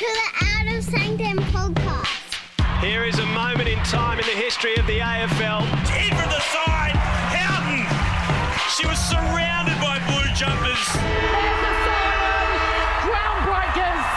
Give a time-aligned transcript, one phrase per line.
[0.00, 2.80] To the Outer Sanctum podcast.
[2.80, 5.60] Here is a moment in time in the history of the AFL.
[5.92, 6.96] in from the side.
[7.36, 7.84] Houghton.
[8.72, 10.80] She was surrounded by blue jumpers.
[10.96, 12.48] There's the siren!
[13.12, 14.08] Groundbreakers!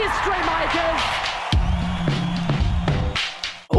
[0.00, 1.27] History makers!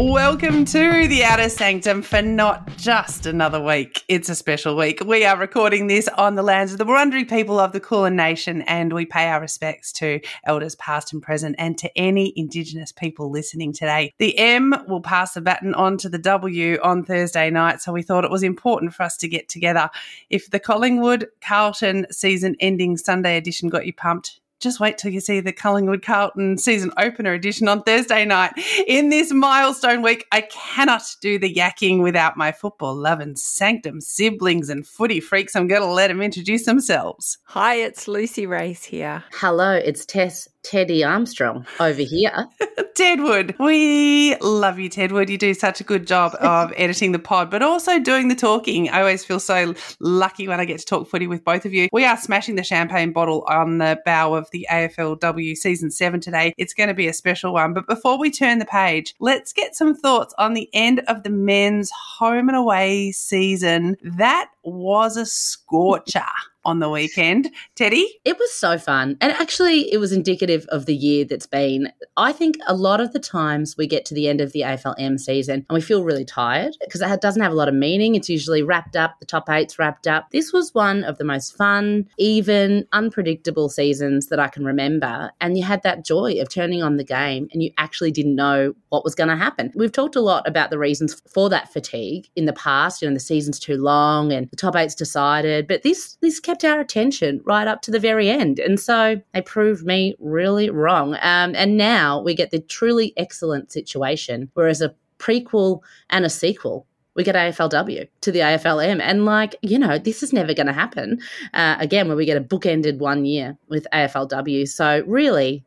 [0.01, 4.05] Welcome to the Outer Sanctum for not just another week.
[4.07, 5.03] It's a special week.
[5.05, 8.61] We are recording this on the lands of the Wurundjeri people of the Kulin Nation,
[8.61, 13.29] and we pay our respects to elders past and present and to any Indigenous people
[13.29, 14.13] listening today.
[14.19, 18.01] The M will pass the baton on to the W on Thursday night, so we
[18.01, 19.89] thought it was important for us to get together.
[20.29, 25.19] If the Collingwood Carlton season ending Sunday edition got you pumped, just wait till you
[25.19, 28.51] see the Collingwood Carlton season opener edition on Thursday night.
[28.87, 34.69] In this milestone week, I cannot do the yakking without my football loving sanctum siblings
[34.69, 35.55] and footy freaks.
[35.55, 37.37] I'm going to let them introduce themselves.
[37.45, 39.23] Hi, it's Lucy Race here.
[39.31, 42.47] Hello, it's Tess Teddy Armstrong over here.
[42.99, 45.29] Tedwood, we love you, Tedwood.
[45.29, 48.89] You do such a good job of editing the pod, but also doing the talking.
[48.89, 51.87] I always feel so lucky when I get to talk footy with both of you.
[51.93, 56.53] We are smashing the champagne bottle on the bow of the AFLW season seven today.
[56.57, 57.73] It's going to be a special one.
[57.73, 61.29] But before we turn the page, let's get some thoughts on the end of the
[61.29, 63.95] men's home and away season.
[64.03, 66.25] That was a scorcher
[66.65, 67.49] on the weekend.
[67.75, 68.19] Teddy?
[68.25, 69.17] It was so fun.
[69.21, 71.91] And actually, it was indicative of the year that's been.
[72.17, 75.19] I think a lot of the times we get to the end of the AFLM
[75.19, 78.15] season and we feel really tired because it doesn't have a lot of meaning.
[78.15, 80.31] It's usually wrapped up, the top eight's wrapped up.
[80.31, 85.31] This was one of the most fun, even, unpredictable seasons that I can remember.
[85.39, 88.73] And you had that joy of turning on the game and you actually didn't know
[88.89, 89.71] what was going to happen.
[89.75, 93.01] We've talked a lot about the reasons for that fatigue in the past.
[93.01, 96.63] You know, the season's too long and the top eight's decided, but this this kept
[96.63, 101.15] our attention right up to the very end, and so they proved me really wrong.
[101.21, 106.87] Um, and now we get the truly excellent situation, whereas a prequel and a sequel.
[107.15, 109.01] We get AFLW to the AFLM.
[109.01, 111.19] And, like, you know, this is never going to happen
[111.53, 114.67] uh, again when we get a bookended one year with AFLW.
[114.67, 115.65] So, really,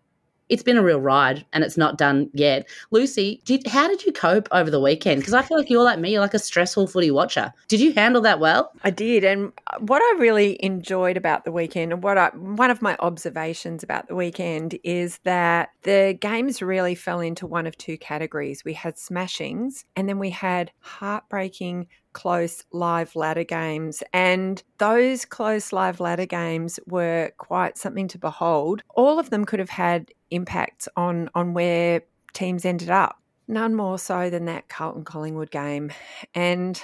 [0.53, 2.69] it's been a real ride and it's not done yet.
[2.91, 5.23] Lucy, did, how did you cope over the weekend?
[5.23, 7.55] Because I feel like you're like me, you're like a stressful footy watcher.
[7.69, 8.71] Did you handle that well?
[8.85, 12.83] I did, and what I really enjoyed about the weekend, and what I, one of
[12.83, 17.97] my observations about the weekend is that the games really fell into one of two
[17.97, 18.63] categories.
[18.63, 24.03] We had smashings, and then we had heartbreaking close live ladder games.
[24.13, 28.83] And those close live ladder games were quite something to behold.
[28.95, 33.19] All of them could have had impacts on, on where teams ended up.
[33.49, 35.93] None more so than that Carlton Collingwood game.
[36.35, 36.81] And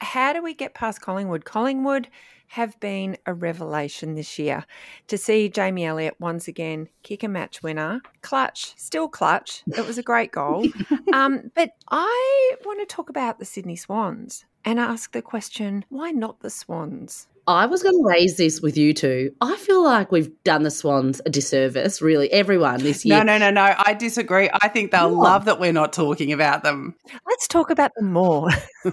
[0.00, 1.44] how do we get past Collingwood?
[1.44, 2.08] Collingwood
[2.48, 4.64] have been a revelation this year.
[5.08, 9.62] To see Jamie Elliott once again kick a match winner, clutch, still clutch.
[9.66, 10.66] It was a great goal.
[11.12, 16.10] um, but I want to talk about the Sydney Swans and ask the question why
[16.10, 17.28] not the Swans?
[17.46, 19.30] I was going to raise this with you two.
[19.42, 23.18] I feel like we've done the Swans a disservice, really, everyone this year.
[23.18, 23.74] No, no, no, no.
[23.84, 24.48] I disagree.
[24.62, 25.24] I think they'll What?
[25.24, 26.94] love that we're not talking about them.
[27.26, 28.48] Let's talk about them more.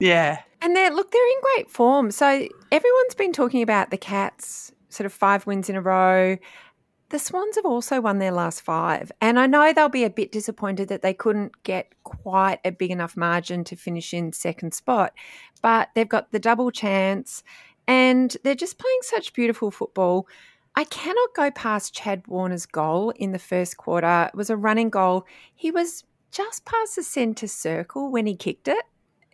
[0.00, 0.40] Yeah.
[0.60, 2.10] And they're look, they're in great form.
[2.10, 2.26] So
[2.72, 6.36] everyone's been talking about the Cats, sort of five wins in a row.
[7.14, 9.12] The Swans have also won their last five.
[9.20, 12.90] And I know they'll be a bit disappointed that they couldn't get quite a big
[12.90, 15.12] enough margin to finish in second spot.
[15.62, 17.44] But they've got the double chance
[17.86, 20.26] and they're just playing such beautiful football.
[20.74, 24.28] I cannot go past Chad Warner's goal in the first quarter.
[24.32, 25.24] It was a running goal.
[25.54, 26.02] He was
[26.32, 28.84] just past the centre circle when he kicked it.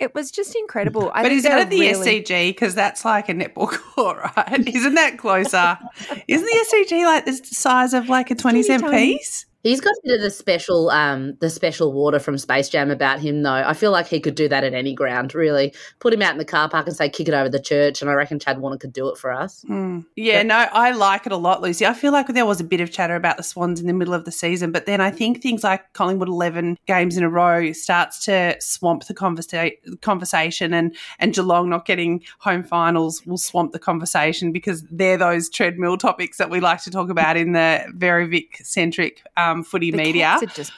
[0.01, 1.11] It was just incredible.
[1.15, 2.49] I but is that at the really- SCG?
[2.49, 4.67] Because that's like a netball court, right?
[4.67, 5.79] Isn't that closer?
[6.27, 9.45] Isn't the SCG like the size of like a 20 cent piece?
[9.63, 13.21] He's got a bit of the special, um, the special water from Space Jam about
[13.21, 13.51] him, though.
[13.51, 15.35] I feel like he could do that at any ground.
[15.35, 18.01] Really, put him out in the car park and say, "Kick it over the church,"
[18.01, 19.63] and I reckon Chad Warner could do it for us.
[19.69, 20.07] Mm.
[20.17, 21.85] Yeah, no, I like it a lot, Lucy.
[21.85, 24.15] I feel like there was a bit of chatter about the Swans in the middle
[24.15, 27.73] of the season, but then I think things like Collingwood eleven games in a row
[27.73, 33.73] starts to swamp the conversa- conversation, and and Geelong not getting home finals will swamp
[33.73, 37.85] the conversation because they're those treadmill topics that we like to talk about in the
[37.95, 39.23] very Vic centric.
[39.37, 40.25] Um, um, footy the media.
[40.25, 40.73] Cats are just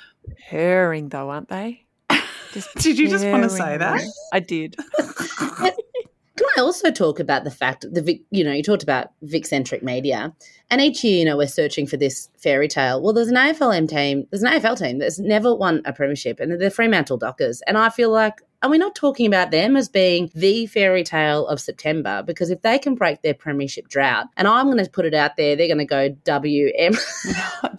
[0.51, 1.85] purring, though, aren't they?
[2.53, 4.01] Just did you just want to say that?
[4.33, 4.77] I did.
[6.39, 9.47] Can I also talk about the fact that Vic, you know, you talked about Vic
[9.47, 10.35] centric media,
[10.71, 13.03] and each year, you know, we're searching for this fairy tale.
[13.03, 16.51] Well, there's an AFLM team, there's an AFL team that's never won a premiership, and
[16.51, 17.63] they're the Fremantle Dockers.
[17.67, 21.47] And I feel like are we're not talking about them as being the fairy tale
[21.49, 22.23] of September?
[22.23, 25.37] Because if they can break their premiership drought, and I'm going to put it out
[25.37, 26.95] there, they're going to go WM.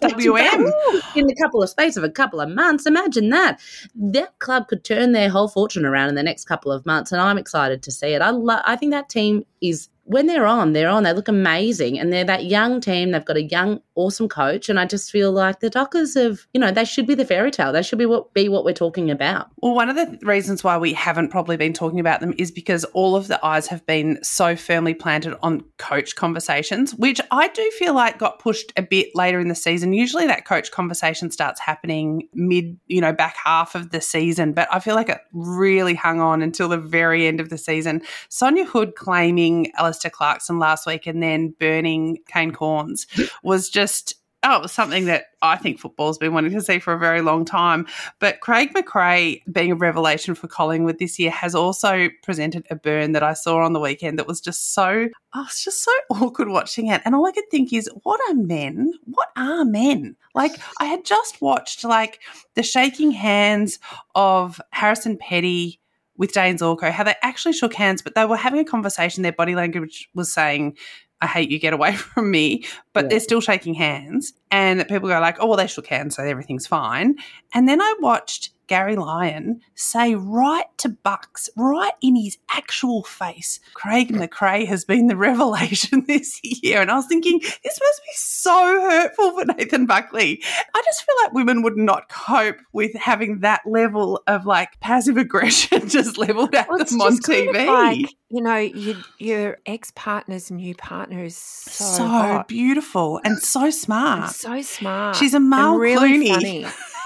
[0.00, 0.72] WM?
[1.16, 2.86] in a couple of space of a couple of months.
[2.86, 3.60] Imagine that.
[3.94, 7.20] That club could turn their whole fortune around in the next couple of months, and
[7.20, 8.20] I'm excited to see it.
[8.20, 11.02] I, lo- I think that team is when they're on, they're on.
[11.02, 13.10] They look amazing, and they're that young team.
[13.10, 16.60] They've got a young, awesome coach, and I just feel like the Dockers have, you
[16.60, 17.72] know, they should be the fairy tale.
[17.72, 19.48] They should be what be what we're talking about.
[19.58, 22.84] Well, one of the reasons why we haven't probably been talking about them is because
[22.92, 27.70] all of the eyes have been so firmly planted on coach conversations, which I do
[27.78, 29.94] feel like got pushed a bit later in the season.
[29.94, 34.68] Usually, that coach conversation starts happening mid, you know, back half of the season, but
[34.70, 38.02] I feel like it really hung on until the very end of the season.
[38.28, 43.06] Sonja Hood claiming Alastair Clarkson last week and then burning Kane Cornes
[43.44, 44.14] was just
[44.46, 47.22] oh, it was something that I think football's been wanting to see for a very
[47.22, 47.86] long time.
[48.18, 53.12] But Craig McRae, being a revelation for Collingwood this year, has also presented a burn
[53.12, 56.48] that I saw on the weekend that was just so, oh, it's just so awkward
[56.48, 57.00] watching it.
[57.06, 58.92] And all I could think is, what are men?
[59.04, 60.14] What are men?
[60.34, 62.20] Like, I had just watched like
[62.54, 63.78] the shaking hands
[64.14, 65.80] of Harrison Petty
[66.16, 69.22] with Dane Zorko, how they actually shook hands, but they were having a conversation.
[69.22, 70.76] Their body language was saying,
[71.20, 72.64] I hate you, get away from me.
[72.92, 73.08] But yeah.
[73.10, 74.32] they're still shaking hands.
[74.50, 77.16] And people go like, oh, well, they shook hands, so everything's fine.
[77.52, 83.60] And then I watched Gary Lyon say right to Bucks, right in his actual face,
[83.74, 86.80] Craig McRae has been the revelation this year.
[86.80, 90.42] And I was thinking, this must be so hurtful for Nathan Buckley.
[90.74, 95.16] I just feel like women would not cope with having that level of like passive
[95.16, 97.66] aggression just leveled at well, them on TV.
[97.66, 103.70] Like, you know, you, your ex partner's new partner is so, so beautiful and so
[103.70, 104.24] smart.
[104.24, 105.16] And so smart.
[105.16, 106.72] She's Amal really Clooney.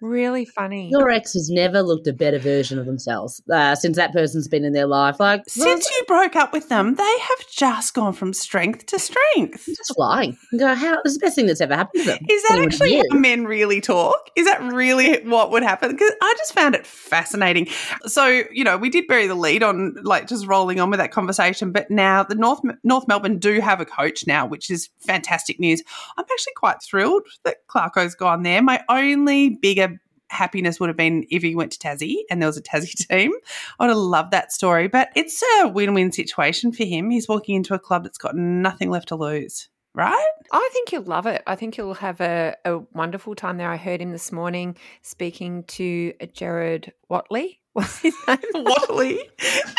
[0.00, 0.10] Funny.
[0.12, 0.88] Really funny.
[0.90, 4.64] Your ex has never looked a better version of themselves uh, since that person's been
[4.64, 5.18] in their life.
[5.18, 9.66] Like since you broke up with them, they have just gone from strength to strength.
[9.66, 10.36] Just lying.
[10.56, 10.98] go, how?
[11.04, 12.18] It's the best thing that's ever happened to them.
[12.28, 14.30] Is that actually how men really talk?
[14.36, 15.90] Is that really what would happen?
[15.90, 17.66] Because I just found it fascinating.
[18.06, 21.10] So you know, we did bury the lead on like just rolling on with that
[21.10, 25.58] conversation, but now the North North Melbourne do have a coach now, which is fantastic
[25.58, 25.82] news.
[26.16, 28.62] I'm actually quite thrilled that Clarko's gone there.
[28.62, 29.87] My only bigger
[30.30, 33.32] happiness would have been if he went to Tassie and there was a Tassie team.
[33.78, 34.88] I would have loved that story.
[34.88, 37.10] But it's a win win situation for him.
[37.10, 39.68] He's walking into a club that's got nothing left to lose.
[39.94, 40.30] Right?
[40.52, 41.42] I think he'll love it.
[41.46, 43.70] I think he'll have a, a wonderful time there.
[43.70, 47.60] I heard him this morning speaking to Gerard Whateley.
[47.72, 48.38] What's his name?
[48.54, 49.18] Whateley.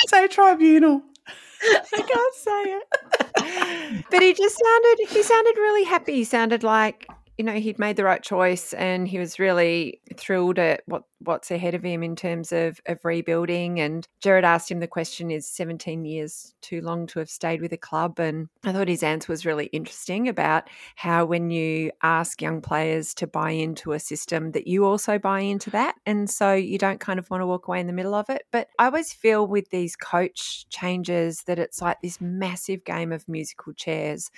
[0.08, 1.04] Say tribunal.
[1.62, 4.06] I can't say it.
[4.10, 6.16] but he just sounded he sounded really happy.
[6.16, 7.08] He sounded like
[7.40, 11.52] you know he'd made the right choice and he was really thrilled at what what's
[11.52, 13.80] ahead of him in terms of of rebuilding.
[13.80, 17.72] And Gerard asked him the question is 17 years too long to have stayed with
[17.72, 18.20] a club?
[18.20, 23.14] And I thought his answer was really interesting about how when you ask young players
[23.16, 25.96] to buy into a system that you also buy into that.
[26.06, 28.44] And so you don't kind of want to walk away in the middle of it.
[28.52, 33.30] But I always feel with these coach changes that it's like this massive game of
[33.30, 34.30] musical chairs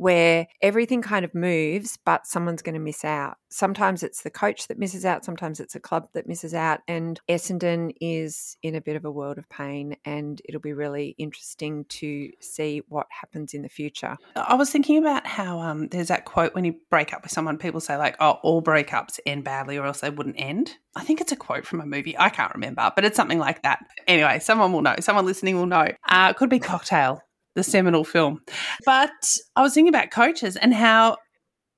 [0.00, 3.36] where everything kind of moves, but someone's going to miss out.
[3.50, 6.80] Sometimes it's the coach that misses out, sometimes it's a club that misses out.
[6.88, 11.14] And Essendon is in a bit of a world of pain, and it'll be really
[11.18, 14.16] interesting to see what happens in the future.
[14.36, 17.58] I was thinking about how um, there's that quote when you break up with someone,
[17.58, 20.76] people say, like, oh, all breakups end badly or else they wouldn't end.
[20.96, 22.16] I think it's a quote from a movie.
[22.18, 23.80] I can't remember, but it's something like that.
[24.08, 24.96] Anyway, someone will know.
[25.00, 25.88] Someone listening will know.
[26.08, 27.22] Uh, could be Cocktail
[27.54, 28.40] the seminal film.
[28.84, 31.16] But I was thinking about coaches and how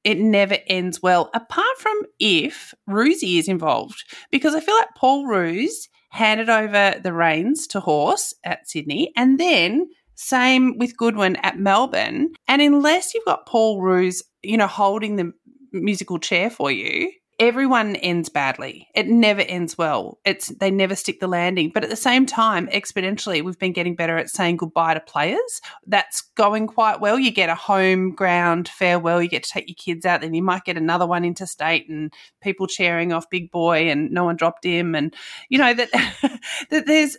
[0.05, 4.05] it never ends well, apart from if Roosie is involved.
[4.31, 9.39] Because I feel like Paul Roos handed over the reins to Horse at Sydney, and
[9.39, 12.33] then same with Goodwin at Melbourne.
[12.49, 15.33] And unless you've got Paul Roos, you know, holding the
[15.73, 18.89] musical chair for you everyone ends badly.
[18.95, 20.19] It never ends well.
[20.25, 21.71] It's they never stick the landing.
[21.71, 25.61] But at the same time, exponentially, we've been getting better at saying goodbye to players.
[25.87, 27.19] That's going quite well.
[27.19, 29.23] You get a home ground farewell.
[29.23, 30.21] You get to take your kids out.
[30.21, 34.25] Then you might get another one interstate, and people cheering off big boy, and no
[34.25, 35.15] one dropped him, and
[35.49, 35.91] you know that
[36.71, 37.17] that there's.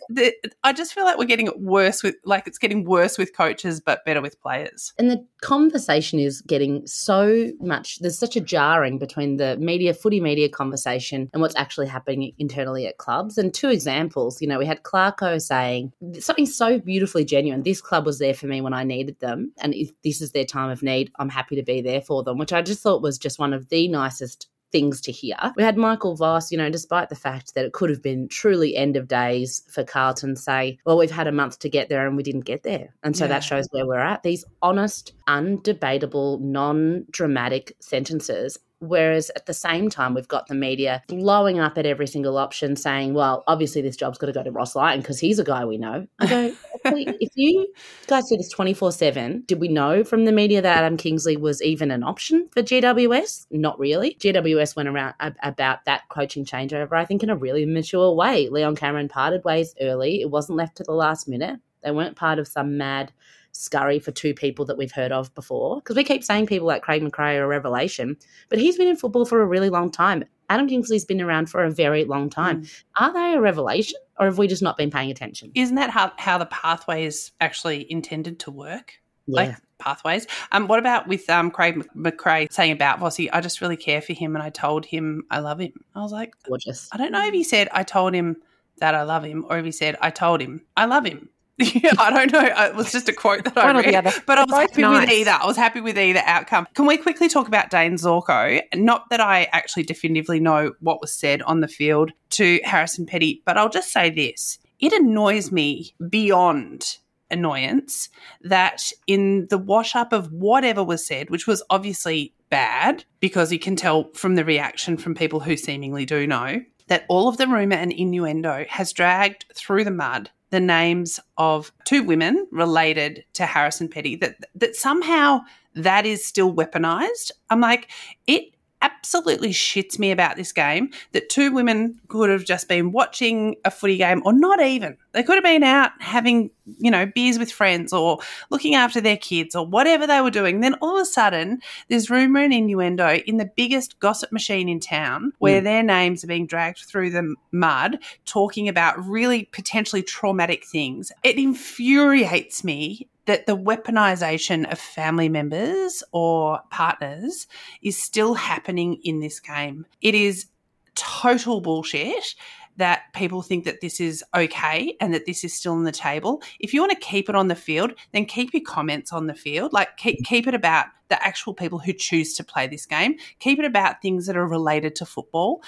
[0.62, 4.04] I just feel like we're getting worse with like it's getting worse with coaches, but
[4.04, 4.92] better with players.
[4.98, 7.98] And the conversation is getting so much.
[7.98, 12.86] There's such a jarring between the media footy media conversation and what's actually happening internally
[12.86, 13.38] at clubs.
[13.38, 17.62] And two examples, you know, we had Clarko saying something so beautifully genuine.
[17.62, 19.52] This club was there for me when I needed them.
[19.62, 22.36] And if this is their time of need, I'm happy to be there for them,
[22.36, 25.36] which I just thought was just one of the nicest things to hear.
[25.56, 28.76] We had Michael Voss, you know, despite the fact that it could have been truly
[28.76, 32.16] end of days for Carlton, say, well, we've had a month to get there and
[32.16, 32.92] we didn't get there.
[33.04, 33.28] And so yeah.
[33.28, 34.24] that shows where we're at.
[34.24, 38.58] These honest, undebatable, non dramatic sentences
[38.88, 42.76] Whereas at the same time, we've got the media blowing up at every single option
[42.76, 45.64] saying, well, obviously this job's got to go to Ross Lyon because he's a guy
[45.64, 46.06] we know.
[46.18, 47.66] I go, if you
[48.06, 51.62] guys do this 24 7, did we know from the media that Adam Kingsley was
[51.62, 53.46] even an option for GWS?
[53.50, 54.16] Not really.
[54.20, 58.48] GWS went around about that coaching changeover, I think, in a really mature way.
[58.48, 60.20] Leon Cameron parted ways early.
[60.20, 61.60] It wasn't left to the last minute.
[61.82, 63.12] They weren't part of some mad
[63.54, 65.76] scurry for two people that we've heard of before.
[65.76, 68.16] Because we keep saying people like Craig McRae are a revelation,
[68.48, 70.24] but he's been in football for a really long time.
[70.50, 72.62] Adam Kingsley's been around for a very long time.
[72.62, 72.82] Mm.
[73.00, 75.50] Are they a revelation or have we just not been paying attention?
[75.54, 78.94] Isn't that how, how the pathway is actually intended to work?
[79.26, 79.36] Yeah.
[79.36, 80.26] Like pathways.
[80.52, 84.12] Um, what about with um, Craig McRae saying about Vossi, I just really care for
[84.12, 85.72] him and I told him I love him.
[85.94, 86.88] I was like, gorgeous.
[86.92, 88.36] I don't know if he said I told him
[88.78, 91.30] that I love him or if he said I told him I love him.
[91.74, 92.40] Yeah, I don't know.
[92.40, 95.02] Uh, it was just a quote that I One read, but I was happy nice.
[95.06, 95.30] with either.
[95.30, 96.66] I was happy with either outcome.
[96.74, 98.60] Can we quickly talk about Dane Zorko?
[98.74, 103.40] Not that I actually definitively know what was said on the field to Harrison Petty,
[103.44, 106.98] but I'll just say this: it annoys me beyond
[107.30, 108.08] annoyance
[108.42, 113.58] that in the wash up of whatever was said, which was obviously bad because you
[113.58, 117.46] can tell from the reaction from people who seemingly do know that all of the
[117.46, 123.44] rumor and innuendo has dragged through the mud the names of two women related to
[123.44, 125.40] Harrison Petty, that that somehow
[125.74, 127.32] that is still weaponized.
[127.50, 127.90] I'm like,
[128.26, 133.56] it absolutely shits me about this game that two women could have just been watching
[133.64, 134.96] a footy game or not even.
[135.14, 138.18] They could have been out having, you know, beers with friends or
[138.50, 140.60] looking after their kids or whatever they were doing.
[140.60, 144.80] Then all of a sudden, there's rumor and innuendo in the biggest gossip machine in
[144.80, 145.64] town where mm.
[145.64, 151.12] their names are being dragged through the mud talking about really potentially traumatic things.
[151.22, 157.46] It infuriates me that the weaponization of family members or partners
[157.82, 159.86] is still happening in this game.
[160.02, 160.46] It is
[160.94, 162.34] total bullshit
[162.76, 166.42] that people think that this is okay and that this is still on the table.
[166.60, 169.34] If you want to keep it on the field, then keep your comments on the
[169.34, 169.72] field.
[169.72, 173.16] Like keep, keep it about the actual people who choose to play this game.
[173.38, 175.62] Keep it about things that are related to football.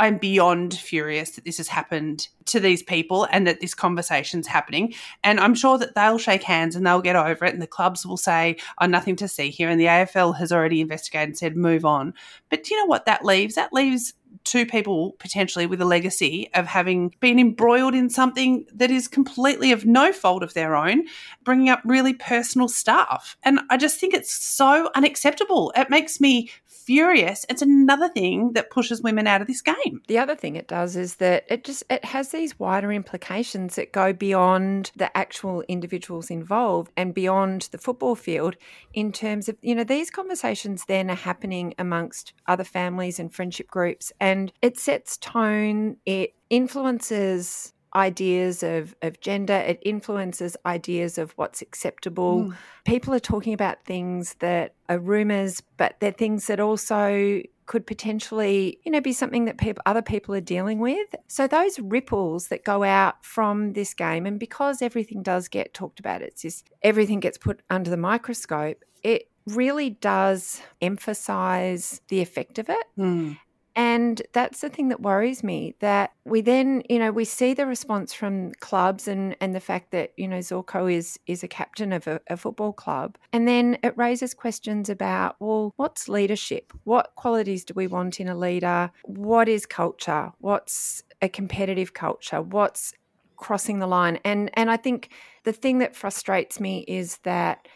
[0.00, 4.94] I'm beyond furious that this has happened to these people and that this conversation's happening.
[5.22, 7.52] And I'm sure that they'll shake hands and they'll get over it.
[7.52, 9.68] And the clubs will say, oh, nothing to see here.
[9.68, 12.14] And the AFL has already investigated and said, move on.
[12.48, 13.56] But do you know what that leaves?
[13.56, 14.14] That leaves
[14.44, 19.72] two people potentially with a legacy of having been embroiled in something that is completely
[19.72, 21.04] of no fault of their own,
[21.44, 23.36] bringing up really personal stuff.
[23.42, 25.72] And I just think it's so unacceptable.
[25.76, 26.50] It makes me
[26.90, 27.46] furious.
[27.48, 30.02] It's another thing that pushes women out of this game.
[30.08, 33.92] The other thing it does is that it just it has these wider implications that
[33.92, 38.56] go beyond the actual individuals involved and beyond the football field
[38.92, 43.68] in terms of, you know, these conversations then are happening amongst other families and friendship
[43.68, 51.32] groups and it sets tone, it influences ideas of, of gender, it influences ideas of
[51.32, 52.44] what's acceptable.
[52.44, 52.56] Mm.
[52.84, 58.80] People are talking about things that are rumors, but they're things that also could potentially,
[58.84, 61.14] you know, be something that people other people are dealing with.
[61.28, 66.00] So those ripples that go out from this game, and because everything does get talked
[66.00, 72.58] about, it's just everything gets put under the microscope, it really does emphasize the effect
[72.58, 72.86] of it.
[72.98, 73.38] Mm.
[73.76, 77.66] And that's the thing that worries me that we then, you know, we see the
[77.66, 81.92] response from clubs and, and the fact that, you know, Zorko is is a captain
[81.92, 83.16] of a, a football club.
[83.32, 86.72] And then it raises questions about, well, what's leadership?
[86.84, 88.90] What qualities do we want in a leader?
[89.04, 90.32] What is culture?
[90.38, 92.42] What's a competitive culture?
[92.42, 92.92] What's
[93.36, 94.18] crossing the line?
[94.24, 95.10] And and I think
[95.44, 97.66] the thing that frustrates me is that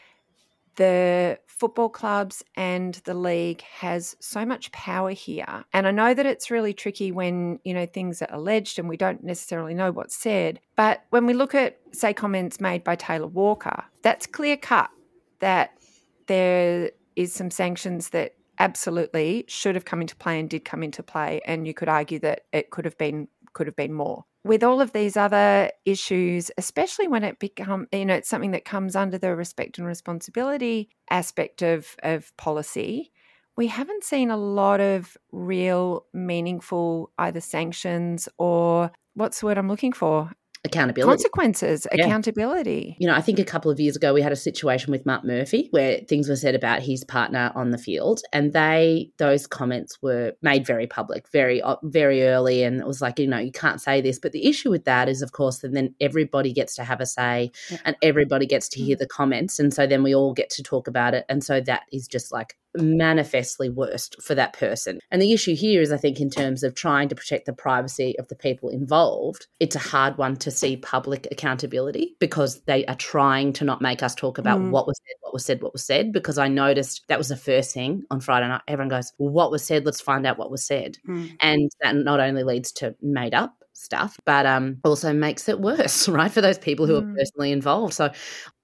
[0.77, 5.65] the football clubs and the league has so much power here.
[5.73, 8.97] And I know that it's really tricky when, you know, things are alleged and we
[8.97, 10.61] don't necessarily know what's said.
[10.77, 14.91] But when we look at, say, comments made by Taylor Walker, that's clear cut
[15.41, 15.77] that
[16.27, 21.03] there is some sanctions that absolutely should have come into play and did come into
[21.03, 21.41] play.
[21.47, 24.25] And you could argue that it could have been could have been more.
[24.45, 28.65] With all of these other issues, especially when it become you know it's something that
[28.67, 33.11] comes under the respect and responsibility aspect of of policy,
[33.57, 39.69] we haven't seen a lot of real meaningful either sanctions or what's the word I'm
[39.69, 40.31] looking for?
[40.65, 42.05] Accountability consequences yeah.
[42.05, 45.05] accountability you know i think a couple of years ago we had a situation with
[45.05, 49.47] mark murphy where things were said about his partner on the field and they those
[49.47, 53.39] comments were made very public very uh, very early and it was like you know
[53.39, 56.53] you can't say this but the issue with that is of course that then everybody
[56.53, 57.79] gets to have a say yeah.
[57.85, 59.01] and everybody gets to hear mm.
[59.01, 61.83] the comments and so then we all get to talk about it and so that
[61.93, 64.99] is just like manifestly worst for that person.
[65.11, 68.19] And the issue here is, I think, in terms of trying to protect the privacy
[68.19, 72.97] of the people involved, it's a hard one to see public accountability because they are
[72.97, 74.71] trying to not make us talk about mm.
[74.71, 76.13] what was said, what was said, what was said.
[76.13, 78.63] Because I noticed that was the first thing on Friday night.
[78.69, 79.85] Everyone goes, well, What was said?
[79.85, 80.99] Let's find out what was said.
[81.09, 81.37] Mm.
[81.41, 86.09] And that not only leads to made up stuff, but um, also makes it worse,
[86.09, 87.13] right, for those people who mm.
[87.13, 87.95] are personally involved.
[87.95, 88.11] So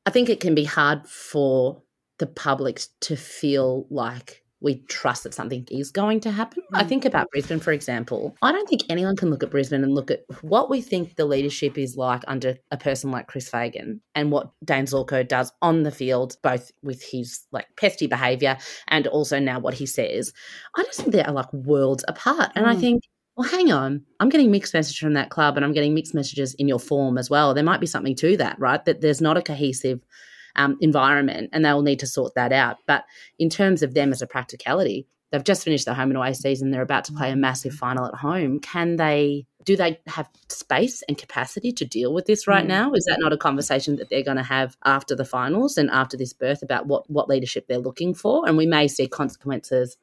[0.06, 1.82] I think it can be hard for
[2.20, 6.62] the public to feel like we trust that something is going to happen.
[6.72, 6.80] Mm.
[6.80, 8.36] I think about Brisbane, for example.
[8.42, 11.24] I don't think anyone can look at Brisbane and look at what we think the
[11.24, 15.82] leadership is like under a person like Chris Fagan and what Dane Zorko does on
[15.82, 18.58] the field, both with his like pesty behaviour
[18.88, 20.32] and also now what he says.
[20.76, 22.52] I just think they are like worlds apart.
[22.54, 22.68] And mm.
[22.68, 23.02] I think
[23.36, 26.52] well, hang on, I'm getting mixed messages from that club and I'm getting mixed messages
[26.54, 27.54] in your form as well.
[27.54, 28.84] There might be something to that, right?
[28.84, 30.04] That there's not a cohesive
[30.56, 32.78] um, environment, and they'll need to sort that out.
[32.86, 33.04] But
[33.38, 36.70] in terms of them as a practicality, they've just finished their home and away season.
[36.70, 38.60] They're about to play a massive final at home.
[38.60, 39.46] Can they?
[39.64, 42.68] Do they have space and capacity to deal with this right mm.
[42.68, 42.92] now?
[42.94, 46.16] Is that not a conversation that they're going to have after the finals and after
[46.16, 48.46] this birth about what what leadership they're looking for?
[48.46, 49.96] And we may see consequences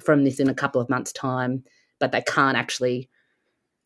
[0.00, 1.64] from this in a couple of months' time,
[1.98, 3.08] but they can't actually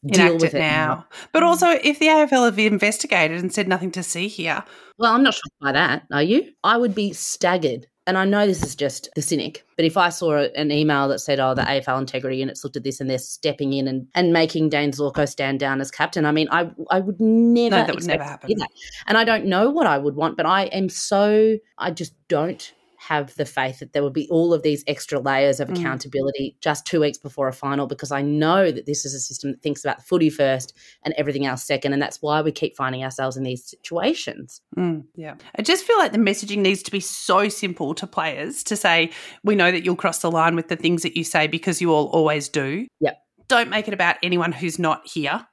[0.03, 1.07] enact it, it now.
[1.33, 4.65] But also, if the AFL have investigated and said nothing to see here.
[4.99, 6.07] Well, I'm not shocked by that.
[6.13, 6.53] Are you?
[6.65, 7.87] I would be staggered.
[8.07, 11.21] And I know this is just the cynic, but if I saw an email that
[11.21, 14.33] said, oh, the AFL integrity unit's looked at this and they're stepping in and, and
[14.33, 17.95] making Dane Zorko stand down as captain, I mean, I I would never no, that
[17.95, 18.59] would never happen.
[18.59, 18.71] That.
[19.07, 22.73] And I don't know what I would want, but I am so, I just don't
[23.01, 25.79] have the faith that there would be all of these extra layers of mm.
[25.79, 26.61] accountability mm.
[26.61, 29.63] just two weeks before a final because I know that this is a system that
[29.63, 31.95] thinks about the footy first and everything else second.
[31.95, 34.61] And that's why we keep finding ourselves in these situations.
[34.77, 35.37] Mm, yeah.
[35.57, 39.11] I just feel like the messaging needs to be so simple to players to say,
[39.43, 41.95] we know that you'll cross the line with the things that you say because you
[41.95, 42.87] all always do.
[43.01, 43.17] Yep.
[43.49, 45.47] Don't make it about anyone who's not here.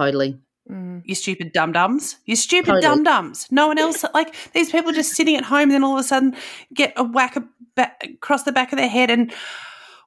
[0.00, 0.40] Totally.
[0.70, 1.02] Mm.
[1.04, 2.16] You stupid dum dums.
[2.24, 2.82] You stupid totally.
[2.82, 3.46] dum dums.
[3.50, 6.04] No one else, like these people just sitting at home and then all of a
[6.04, 6.36] sudden
[6.72, 7.36] get a whack
[7.76, 9.10] across the back of their head.
[9.10, 9.32] And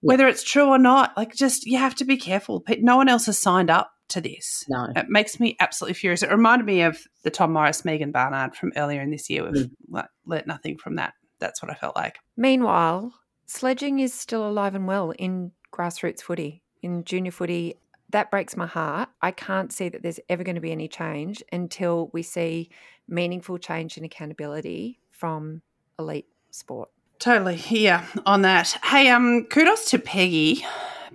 [0.01, 2.63] whether it's true or not, like just you have to be careful.
[2.79, 4.63] No one else has signed up to this.
[4.69, 4.87] No.
[4.95, 6.23] It makes me absolutely furious.
[6.23, 9.43] It reminded me of the Tom Morris, Megan Barnard from earlier in this year.
[9.43, 10.07] We've mm.
[10.25, 11.13] learnt nothing from that.
[11.39, 12.19] That's what I felt like.
[12.35, 13.13] Meanwhile,
[13.45, 17.75] sledging is still alive and well in grassroots footy, in junior footy
[18.09, 19.09] that breaks my heart.
[19.21, 22.69] I can't see that there's ever going to be any change until we see
[23.07, 25.61] meaningful change and accountability from
[25.99, 26.89] elite sport.
[27.19, 28.77] Totally, yeah, on that.
[28.83, 30.65] Hey, um, kudos to Peggy,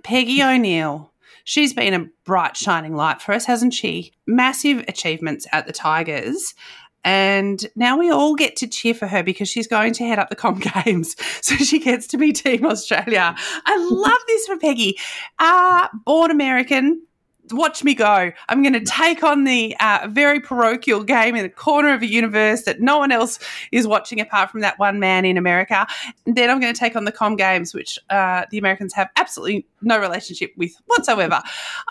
[0.03, 1.11] Peggy O'Neill.
[1.45, 4.13] She's been a bright, shining light for us, hasn't she?
[4.25, 6.55] Massive achievements at the Tigers.
[7.03, 10.29] And now we all get to cheer for her because she's going to head up
[10.29, 11.15] the Com Games.
[11.41, 13.35] So she gets to be Team Australia.
[13.37, 14.97] I love this for Peggy.
[15.39, 17.01] Uh, born American,
[17.51, 18.31] watch me go.
[18.49, 22.07] I'm going to take on the uh, very parochial game in the corner of a
[22.07, 23.39] universe that no one else
[23.71, 25.85] is watching apart from that one man in America.
[26.25, 29.09] And then I'm going to take on the com games, which uh, the Americans have
[29.17, 31.41] absolutely no relationship with whatsoever.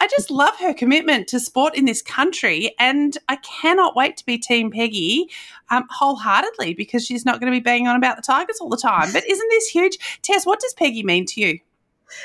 [0.00, 4.26] I just love her commitment to sport in this country, and I cannot wait to
[4.26, 5.28] be Team Peggy
[5.70, 8.76] um, wholeheartedly because she's not going to be banging on about the Tigers all the
[8.76, 9.12] time.
[9.12, 10.20] But isn't this huge?
[10.22, 11.58] Tess, what does Peggy mean to you?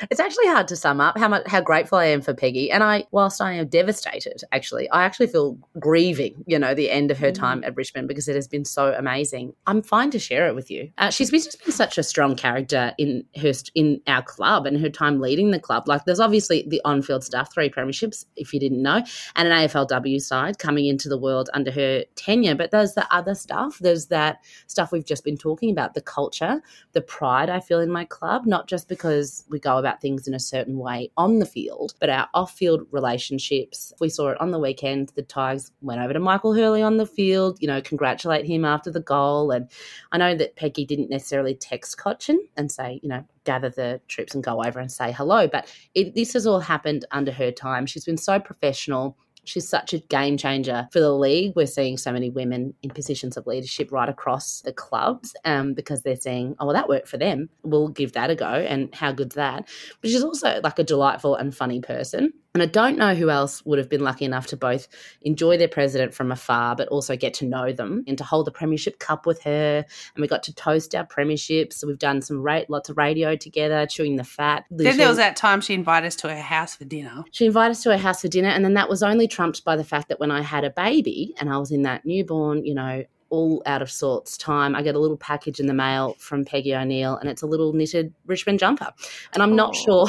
[0.10, 2.72] It's actually hard to sum up how much how grateful I am for Peggy.
[2.72, 6.44] And I, whilst I am devastated, actually, I actually feel grieving.
[6.46, 9.54] You know, the end of her time at Richmond because it has been so amazing.
[9.66, 10.92] I'm fine to share it with you.
[10.98, 14.80] Uh, she's been just been such a strong character in her in our club and
[14.80, 15.88] her time leading the club.
[15.88, 19.04] Like, there's obviously the on-field stuff, three premierships, if you didn't know,
[19.36, 22.56] and an AFLW side coming into the world under her tenure.
[22.56, 23.78] But there's the other stuff.
[23.80, 26.62] There's that stuff we've just been talking about, the culture,
[26.94, 30.34] the pride I feel in my club, not just because we go about things in
[30.34, 33.94] a certain way on the field, but our off-field relationships.
[34.00, 35.12] We saw it on the weekend.
[35.16, 38.92] The Tigers went over to Michael Hurley on the field, you know, congratulate him after
[38.92, 39.52] the goal.
[39.52, 39.70] And
[40.12, 44.36] I know that Peggy didn't necessarily text Cotchin and say, you know, gather the troops
[44.36, 45.48] and go over and say hello.
[45.48, 47.86] But it, this has all happened under her time.
[47.86, 49.18] She's been so professional.
[49.48, 51.54] She's such a game changer for the league.
[51.56, 56.04] We're seeing so many women in positions of leadership right across the clubs um, because
[56.04, 57.50] they're saying, oh, well, that worked for them.
[57.64, 58.46] We'll give that a go.
[58.46, 59.68] And how good's that?
[60.02, 62.34] But she's also like a delightful and funny person.
[62.58, 64.88] And I don't know who else would have been lucky enough to both
[65.22, 68.52] enjoy their president from afar, but also get to know them and to hold the
[68.52, 69.86] Premiership Cup with her.
[70.16, 71.74] And we got to toast our premierships.
[71.74, 74.66] So we've done some ra- lots of radio together, chewing the fat.
[74.72, 77.24] Then there was that time she invited us to her house for dinner.
[77.30, 78.50] She invited us to her house for dinner.
[78.50, 81.36] And then that was only trumped by the fact that when I had a baby
[81.40, 84.76] and I was in that newborn, you know, all out of sorts time.
[84.76, 87.74] I get a little package in the mail from Peggy O'Neill, and it's a little
[87.74, 88.92] knitted Richmond jumper.
[89.34, 90.08] And I'm not sure.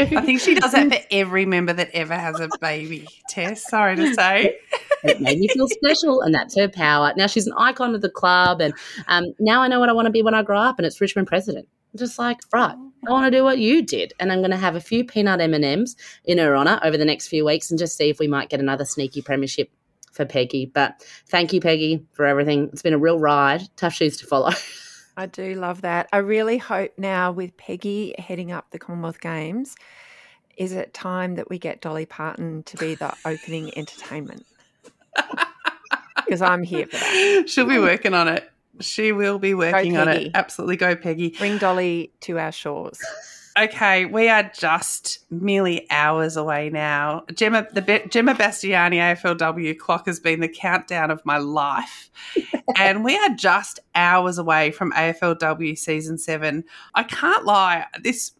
[0.00, 3.06] I think she does that for every member that ever has a baby.
[3.28, 4.56] Tess, sorry to say.
[5.04, 7.12] it made me feel special, and that's her power.
[7.16, 8.74] Now she's an icon of the club, and
[9.08, 11.00] um, now I know what I want to be when I grow up, and it's
[11.00, 11.68] Richmond president.
[11.92, 14.56] I'm just like, right, I want to do what you did, and I'm going to
[14.56, 17.70] have a few peanut M and M's in her honour over the next few weeks,
[17.70, 19.70] and just see if we might get another sneaky premiership
[20.12, 20.66] for Peggy.
[20.66, 22.70] But thank you, Peggy, for everything.
[22.72, 23.62] It's been a real ride.
[23.76, 24.52] Tough shoes to follow.
[25.16, 26.08] I do love that.
[26.12, 29.76] I really hope now with Peggy heading up the Commonwealth Games,
[30.56, 34.46] is it time that we get Dolly Parton to be the opening entertainment?
[36.16, 37.44] Because I'm here for that.
[37.48, 38.50] She'll be working on it.
[38.80, 40.30] She will be working on it.
[40.34, 41.30] Absolutely go, Peggy.
[41.30, 43.00] Bring Dolly to our shores.
[43.58, 47.24] Okay, we are just merely hours away now.
[47.34, 52.10] Gemma, the Be- Gemma Bastiani AFLW clock has been the countdown of my life,
[52.76, 56.64] and we are just hours away from AFLW season seven.
[56.94, 58.32] I can't lie, this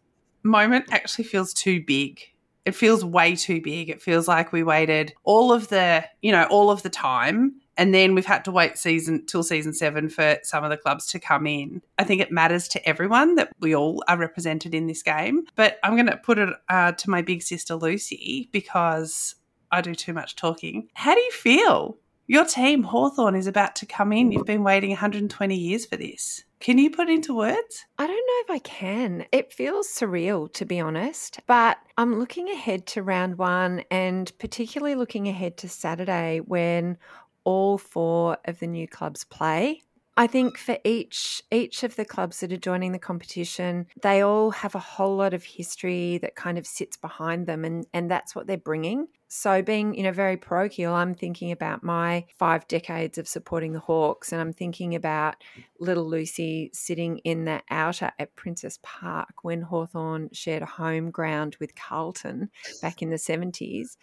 [0.44, 2.20] moment actually feels too big.
[2.64, 3.90] It feels way too big.
[3.90, 7.95] It feels like we waited all of the, you know, all of the time and
[7.95, 11.19] then we've had to wait season till season seven for some of the clubs to
[11.19, 11.81] come in.
[11.99, 15.47] I think it matters to everyone that we all are represented in this game.
[15.57, 19.35] But I'm going to put it uh, to my big sister Lucy because
[19.73, 20.88] I do too much talking.
[20.93, 21.97] How do you feel?
[22.27, 24.31] Your team, Hawthorn, is about to come in.
[24.31, 26.45] You've been waiting 120 years for this.
[26.61, 27.87] Can you put it into words?
[27.99, 29.25] I don't know if I can.
[29.33, 31.40] It feels surreal, to be honest.
[31.47, 36.99] But I'm looking ahead to round one and particularly looking ahead to Saturday when
[37.44, 39.83] all four of the new clubs play.
[40.16, 44.50] I think for each each of the clubs that are joining the competition, they all
[44.50, 48.35] have a whole lot of history that kind of sits behind them and and that's
[48.35, 49.07] what they're bringing.
[49.29, 53.81] So being, you know, very parochial, I'm thinking about my 5 decades of supporting the
[53.81, 55.37] Hawks and I'm thinking about
[55.79, 61.57] little Lucy sitting in the outer at Princes Park when Hawthorn shared a home ground
[61.61, 62.50] with Carlton
[62.83, 63.96] back in the 70s.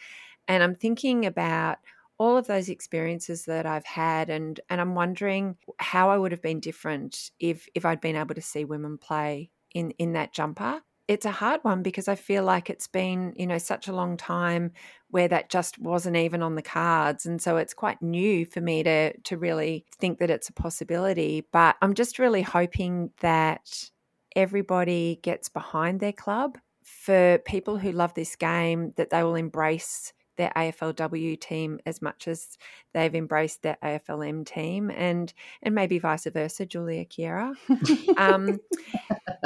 [0.48, 1.78] And I'm thinking about
[2.20, 6.42] all of those experiences that I've had and and I'm wondering how I would have
[6.42, 10.82] been different if if I'd been able to see women play in in that jumper.
[11.08, 14.18] It's a hard one because I feel like it's been, you know, such a long
[14.18, 14.74] time
[15.10, 18.84] where that just wasn't even on the cards and so it's quite new for me
[18.84, 23.90] to to really think that it's a possibility, but I'm just really hoping that
[24.36, 30.14] everybody gets behind their club for people who love this game that they will embrace
[30.38, 32.58] their AFLW team as much as
[32.94, 37.54] they've embraced their AFLM team, and and maybe vice versa, Julia Kiera.
[38.18, 38.60] um,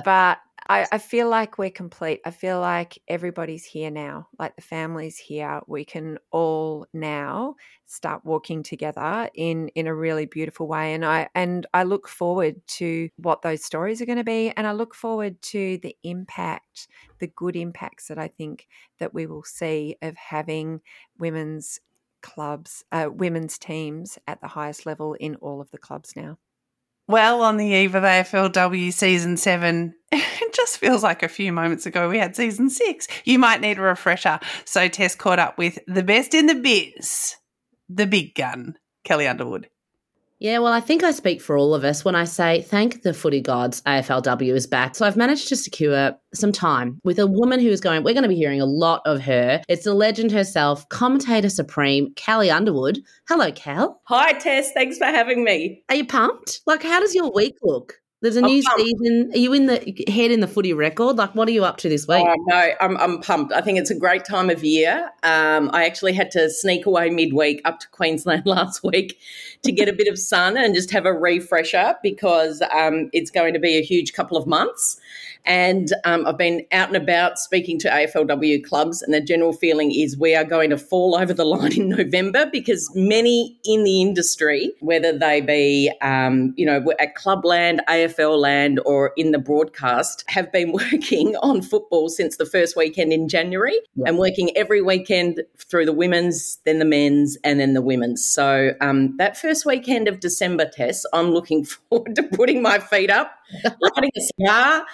[0.06, 0.40] but
[0.72, 2.22] I, I, feel like we're complete.
[2.26, 5.60] I feel like everybody's here now, like the family's here.
[5.68, 7.56] We can all now
[7.88, 10.94] start walking together in in a really beautiful way.
[10.94, 14.66] And I and I look forward to what those stories are going to be, and
[14.66, 16.88] I look forward to the impact,
[17.20, 20.80] the good impacts that I think that we will see of having
[21.20, 21.82] women's
[22.22, 26.38] clubs, uh, women's teams at the highest level in all of the clubs now.
[27.12, 31.86] Well, on the eve of AFLW season seven, it just feels like a few moments
[31.86, 33.06] ago we had season six.
[33.26, 34.40] You might need a refresher.
[34.64, 37.36] So Tess caught up with the best in the biz,
[37.90, 39.68] the big gun, Kelli Underwood.
[40.42, 43.14] Yeah, well, I think I speak for all of us when I say thank the
[43.14, 44.96] footy gods AFLW is back.
[44.96, 48.24] So I've managed to secure some time with a woman who is going, we're going
[48.24, 49.62] to be hearing a lot of her.
[49.68, 53.04] It's the legend herself, commentator supreme, Kelli Underwood.
[53.30, 54.02] Hello, Cal.
[54.06, 54.72] Hi, Tess.
[54.72, 55.84] Thanks for having me.
[55.90, 56.62] Are you pumped?
[56.66, 58.02] Like, how does your week look?
[58.22, 59.32] There's a new season.
[59.34, 61.16] Are you in the head in the footy record?
[61.16, 62.24] Like, what are you up to this week?
[62.24, 63.52] Oh, no, I'm, I'm pumped.
[63.52, 65.10] I think it's a great time of year.
[65.24, 69.20] Um, I actually had to sneak away midweek up to Queensland last week
[69.64, 73.56] to get a bit of sun and just have a refresher because um, it's going
[73.56, 75.00] to be a huge couple of months.
[75.44, 79.92] And um, I've been out and about speaking to AFLW clubs, and the general feeling
[79.92, 84.02] is we are going to fall over the line in November because many in the
[84.02, 90.24] industry, whether they be, um, you know, at Clubland, AFL land, or in the broadcast,
[90.28, 94.06] have been working on football since the first weekend in January yeah.
[94.08, 98.26] and working every weekend through the women's, then the men's, and then the women's.
[98.26, 103.10] So um, that first weekend of December, Tess, I'm looking forward to putting my feet
[103.10, 103.32] up
[103.82, 104.86] lighting a cigar.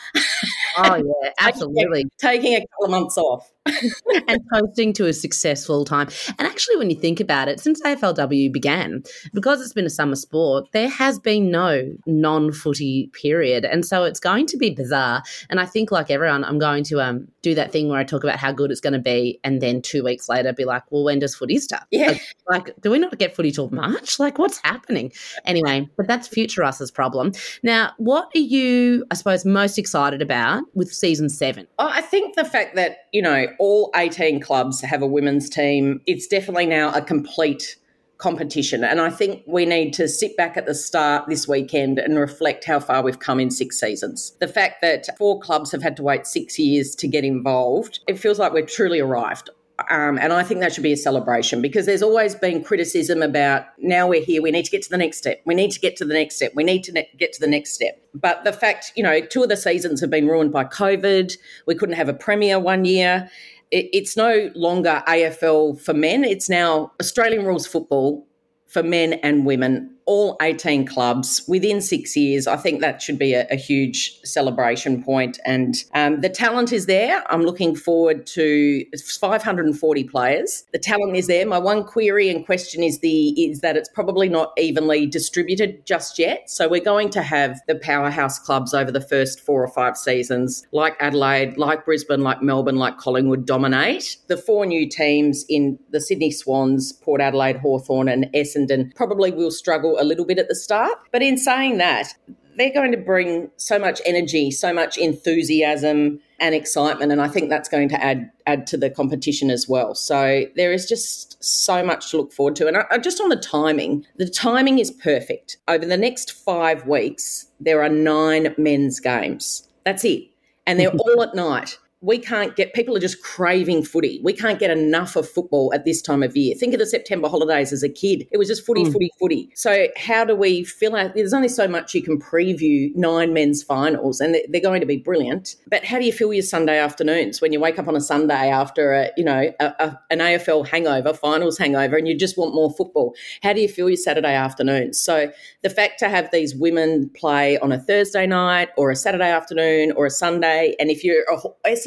[0.78, 2.06] Oh yeah, absolutely.
[2.18, 3.52] taking, a couple of months off.
[4.28, 6.08] and posting to a successful time.
[6.38, 9.04] And actually, when you think about it, since AFLW began,
[9.34, 13.66] because it's been a summer sport, there has been no non footy period.
[13.66, 15.24] And so it's going to be bizarre.
[15.50, 18.24] And I think, like everyone, I'm going to um, do that thing where I talk
[18.24, 19.40] about how good it's going to be.
[19.44, 21.84] And then two weeks later, be like, well, when does footy start?
[21.92, 22.10] Yeah.
[22.10, 24.20] Like, like do we not get footy till March?
[24.20, 25.12] Like, what's happening?
[25.46, 27.32] Anyway, but that's future us's problem.
[27.64, 31.68] Now, what are you, I suppose, most excited about with season seven?
[31.80, 36.02] Oh, I think the fact that, you know, all 18 clubs have a women's team.
[36.06, 37.78] It's definitely now a complete
[38.18, 38.84] competition.
[38.84, 42.66] And I think we need to sit back at the start this weekend and reflect
[42.66, 44.36] how far we've come in six seasons.
[44.40, 48.18] The fact that four clubs have had to wait six years to get involved, it
[48.18, 49.50] feels like we've truly arrived.
[49.90, 53.66] Um, and I think that should be a celebration because there's always been criticism about
[53.78, 55.96] now we're here, we need to get to the next step, we need to get
[55.98, 58.02] to the next step, we need to ne- get to the next step.
[58.16, 61.38] But the fact, you know, two of the seasons have been ruined by COVID.
[61.68, 63.30] We couldn't have a premier one year.
[63.70, 68.26] It, it's no longer AFL for men, it's now Australian rules football
[68.66, 72.48] for men and women all 18 clubs within six years.
[72.48, 75.38] I think that should be a, a huge celebration point.
[75.46, 77.24] And um, the talent is there.
[77.30, 78.86] I'm looking forward to
[79.20, 80.64] 540 players.
[80.72, 81.46] The talent is there.
[81.46, 86.18] My one query and question is the is that it's probably not evenly distributed just
[86.18, 86.50] yet.
[86.50, 90.66] So we're going to have the powerhouse clubs over the first four or five seasons,
[90.72, 94.18] like Adelaide, like Brisbane, like Melbourne, like Collingwood, dominate.
[94.28, 99.52] The four new teams in the Sydney Swans, Port Adelaide, Hawthorn, and Essendon probably will
[99.52, 100.98] struggle a little bit at the start.
[101.12, 102.14] But in saying that,
[102.58, 107.50] they're going to bring so much energy, so much enthusiasm and excitement, and I think
[107.50, 109.96] that's going to add add to the competition as well.
[109.96, 113.38] So there is just so much to look forward to, and I, just on the
[113.38, 115.58] timing, the timing is perfect.
[115.68, 119.68] Over the next five weeks, there are nine men's games.
[119.84, 120.30] That's it,
[120.66, 124.22] and they're all at night we can't get people are just craving footy.
[124.24, 126.56] We can't get enough of football at this time of year.
[126.56, 128.28] Think of the September holidays as a kid.
[128.32, 128.94] It was just footy, mm.
[128.94, 129.50] footy, footy.
[129.56, 131.16] So how do we fill out?
[131.16, 134.98] There's only so much you can preview nine men's finals, and they're going to be
[134.98, 135.56] brilliant.
[135.68, 138.52] But how do you fill your Sunday afternoons when you wake up on a Sunday
[138.52, 142.54] after a you know a, a, an AFL hangover, finals hangover, and you just want
[142.54, 143.16] more football?
[143.42, 145.02] How do you fill your Saturday afternoons?
[145.02, 145.32] So
[145.64, 149.94] the fact to have these women play on a Thursday night or a Saturday afternoon
[149.94, 151.38] or a Sunday, and if you're a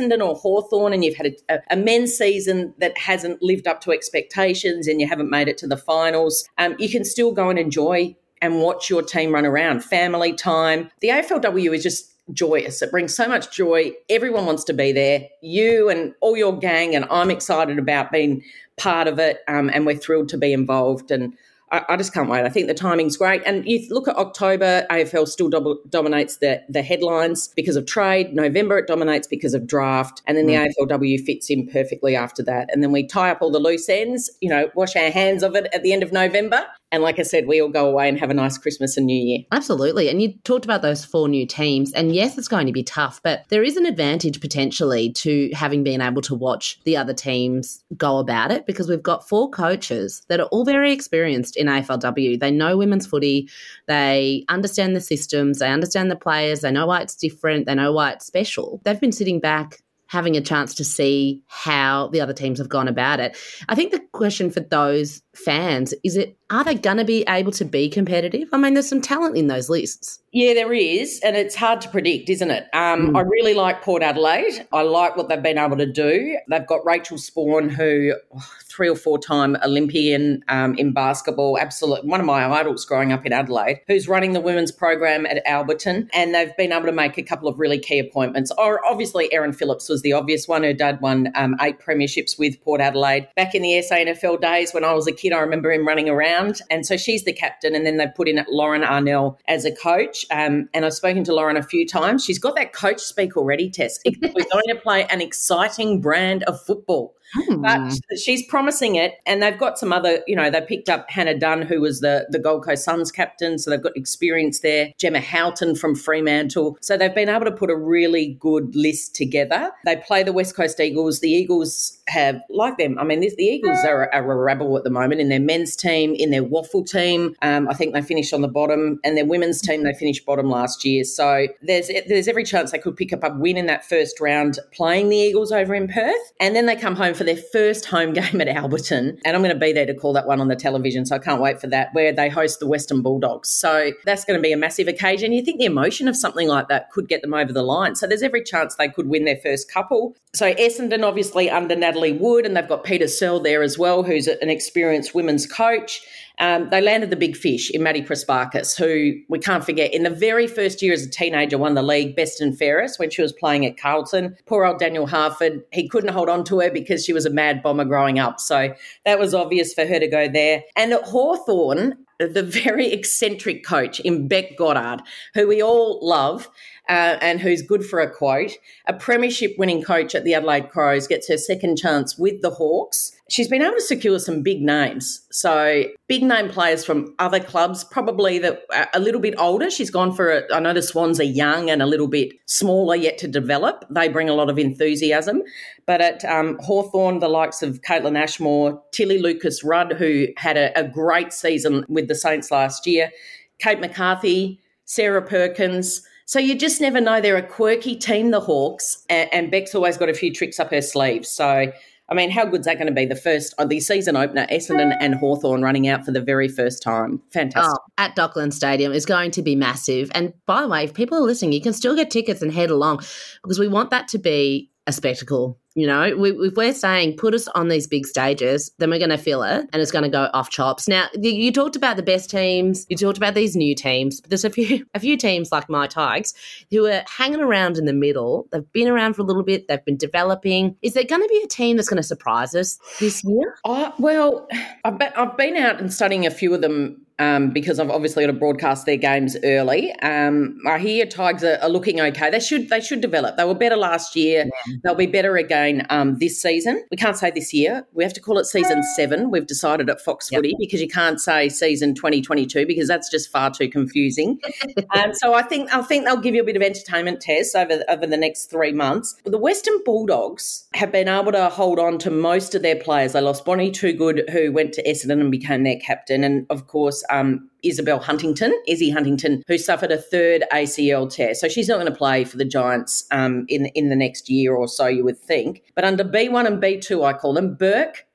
[0.01, 3.93] Essendon or Hawthorn and you've had a, a, men's season that hasn't lived up to
[3.93, 7.59] expectations and you haven't made it to the finals, um, you can still go and
[7.59, 9.85] enjoy and watch your team run around.
[9.85, 10.91] Family time.
[11.01, 12.81] The AFLW is just joyous.
[12.81, 13.93] It brings so much joy.
[14.09, 15.29] Everyone wants to be there.
[15.43, 18.43] You and all your gang, and I'm excited about being
[18.79, 19.41] part of it.
[19.49, 21.11] Um, and we're thrilled to be involved.
[21.11, 21.35] And
[21.71, 22.45] I, I, just can't wait.
[22.45, 23.43] I think the timing's great.
[23.47, 28.35] And you look at October, AFL still do- dominates the, the headlines because of trade.
[28.35, 30.23] November, it dominates because of draft.
[30.27, 30.73] And then the mm.
[30.81, 32.69] AFLW fits in perfectly after that.
[32.73, 35.55] And then we tie up all the loose ends, you know, wash our hands of
[35.55, 36.67] it at the end of November.
[36.93, 39.17] And like I said, we all go away and have a nice Christmas and New
[39.17, 39.45] Year.
[39.53, 40.09] Absolutely.
[40.09, 41.93] And you talked about those four new teams.
[41.93, 45.85] And yes, it's going to be tough, but there is an advantage potentially to having
[45.85, 50.23] been able to watch the other teams go about it because we've got four coaches
[50.29, 52.41] that are all very experienced in AFLW.
[52.41, 53.49] They know women's footy,
[53.87, 57.93] they understand the systems, they understand the players, they know why it's different, they know
[57.93, 58.81] why it's special.
[58.85, 62.89] They've been sitting back having a chance to see how the other teams have gone
[62.89, 63.37] about it.
[63.69, 67.53] I think the question for those fans is it are they going to be able
[67.53, 68.49] to be competitive?
[68.53, 70.19] I mean, there's some talent in those lists.
[70.33, 72.69] Yeah, there is, and it's hard to predict, isn't it?
[72.73, 73.17] Um, Mm.
[73.17, 74.67] I really like Port Adelaide.
[74.73, 76.39] I like what they've been able to do.
[76.49, 82.05] They've got Rachael Sporn, who oh, three or four time Olympian um, in basketball, absolute
[82.05, 86.09] one of my idols growing up in Adelaide, who's running the women's program at Alberton,
[86.13, 88.53] and they've been able to make a couple of really key appointments.
[88.59, 90.63] Or obviously, Erin Phillips was the obvious one.
[90.63, 94.85] Her dad won um, eight premierships with Port Adelaide back in the SANFL days when
[94.85, 95.30] I was a kid.
[95.33, 97.75] I remember him running around, and so she's the captain.
[97.75, 100.25] And then they put in Lauren Arnell as a coach.
[100.31, 102.25] Um, and I've spoken to Lauren a few times.
[102.25, 103.99] She's got that coach speak already, Tess.
[104.05, 104.15] We're
[104.53, 107.15] going to play an exciting brand of football.
[107.59, 110.23] But she's promising it, and they've got some other.
[110.27, 113.59] You know, they picked up Hannah Dunn, who was the the Gold Coast Suns captain,
[113.59, 114.93] so they've got experience there.
[114.99, 119.71] Gemma Houghton from Fremantle, so they've been able to put a really good list together.
[119.85, 121.21] They play the West Coast Eagles.
[121.21, 122.99] The Eagles have like them.
[122.99, 125.77] I mean, this, the Eagles are, are a rabble at the moment in their men's
[125.77, 127.35] team, in their waffle team.
[127.43, 130.49] Um, I think they finished on the bottom, and their women's team they finished bottom
[130.51, 131.05] last year.
[131.05, 134.59] So there's there's every chance they could pick up a win in that first round
[134.73, 138.13] playing the Eagles over in Perth, and then they come home for their first home
[138.15, 140.57] game at Alberton, and I'm going to be there to call that one on the
[140.57, 141.05] television.
[141.05, 143.51] So I can't wait for that, where they host the Western Bulldogs.
[143.51, 145.31] So that's going to be a massive occasion.
[145.31, 147.95] You think the emotion of something like that could get them over the line.
[147.95, 150.17] So there's every chance they could win their first couple.
[150.33, 154.27] So Essendon obviously under Natalie Wood, and they've got Peter Searle there as well, who's
[154.27, 156.01] an experienced women's coach.
[156.41, 160.11] Um, they landed the big fish in Maddie Prespakis, who we can't forget in the
[160.11, 163.33] very first year as a teenager won the league best and fairest when she was
[163.33, 164.37] playing at Carlton.
[164.47, 167.63] Poor old Daniel Harford, he couldn't hold on to her because she was a mad
[167.63, 168.41] bomber growing up.
[168.41, 168.75] So
[169.05, 170.63] that was obvious for her to go there.
[170.77, 175.03] And at Hawthorn, the very eccentric coach in Bec Goddard,
[175.35, 176.49] who we all love.
[176.91, 178.51] Uh, and who's good for a quote.
[178.87, 183.13] A premiership winning coach at the Adelaide Crows gets her second chance with the Hawks.
[183.29, 185.25] She's been able to secure some big names.
[185.31, 189.71] So, big name players from other clubs, probably that a little bit older.
[189.71, 192.97] She's gone for, a, I know the Swans are young and a little bit smaller
[192.97, 193.85] yet to develop.
[193.89, 195.45] They bring a lot of enthusiasm.
[195.87, 200.77] But at um, Hawthorn, the likes of Kaitlyn Ashmore, Tilly Lucas Rodd, who had a,
[200.77, 203.13] a great season with the Saints last year,
[203.61, 206.05] Kate McCarthy, Sarah Perkins.
[206.31, 207.21] So you just never know.
[207.21, 210.81] They're a quirky team, the Hawks, and, Bec's always got a few tricks up her
[210.81, 211.27] sleeve.
[211.27, 211.73] So,
[212.09, 213.05] I mean, how good's that going to be?
[213.05, 216.85] The first, uh, the season opener, Essendon and Hawthorn running out for the very first
[216.85, 217.21] time.
[217.33, 217.73] Fantastic.
[217.75, 220.09] Oh, at Dockland Stadium is going to be massive.
[220.15, 222.71] And by the way, if people are listening, you can still get tickets and head
[222.71, 222.99] along
[223.43, 225.59] because we want that to be a spectacle.
[225.75, 229.11] You know, we, if we're saying put us on these big stages, then we're going
[229.11, 230.89] to feel it and it's going to go off chops.
[230.89, 234.45] Now, you talked about the best teams, you talked about these new teams, but there's
[234.45, 236.35] a few a few teams like my Tigers
[236.71, 238.49] who are hanging around in the middle.
[238.51, 240.77] They've been around for a little bit, they've been developing.
[240.83, 243.57] Is there going to be a team that's going to surprise us this year?
[243.65, 244.49] Oh, well,
[244.85, 248.39] I've been out and studying a few of them um, because I've obviously got to
[248.39, 249.93] broadcast their games early.
[250.01, 252.31] Um, I hear Tigers are, are, looking okay.
[252.31, 253.37] They should they should develop.
[253.37, 254.47] They were better last year.
[254.47, 254.77] Yeah.
[254.83, 256.83] They'll be better again um, this season.
[256.91, 257.87] We can't say this year.
[257.93, 259.31] We have to call it season seven.
[259.31, 260.39] We've decided at Fox yep.
[260.39, 264.41] Footy because you can't say season 2022 because that's just far too confusing.
[264.97, 267.85] um, so I think I think they'll give you a bit of entertainment Tess over
[267.91, 269.15] over the next three months.
[269.27, 273.13] The Western Bulldogs have been able to hold on to most of their players.
[273.13, 277.05] They lost Bonnie Toogood, who went to Essendon and became their captain, and of course
[277.11, 281.35] um, Isabel Huntington, Izzy Huntington, who suffered a third ACL tear.
[281.35, 284.55] So she's not going to play for the Giants um, in, in the next year
[284.55, 285.63] or so, you would think.
[285.75, 288.07] But under B1 and B2, I call them Burke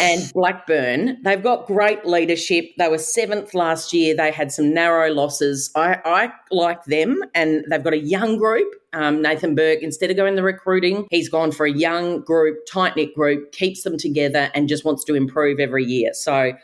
[0.00, 1.22] and Blackburn.
[1.22, 2.66] They've got great leadership.
[2.78, 4.16] They were seventh last year.
[4.16, 5.70] They had some narrow losses.
[5.74, 8.68] I, I like them, and they've got a young group.
[8.92, 12.96] Um, Nathan Burke, instead of going the recruiting, he's gone for a young group, tight
[12.96, 16.12] knit group, keeps them together, and just wants to improve every year.
[16.14, 16.54] So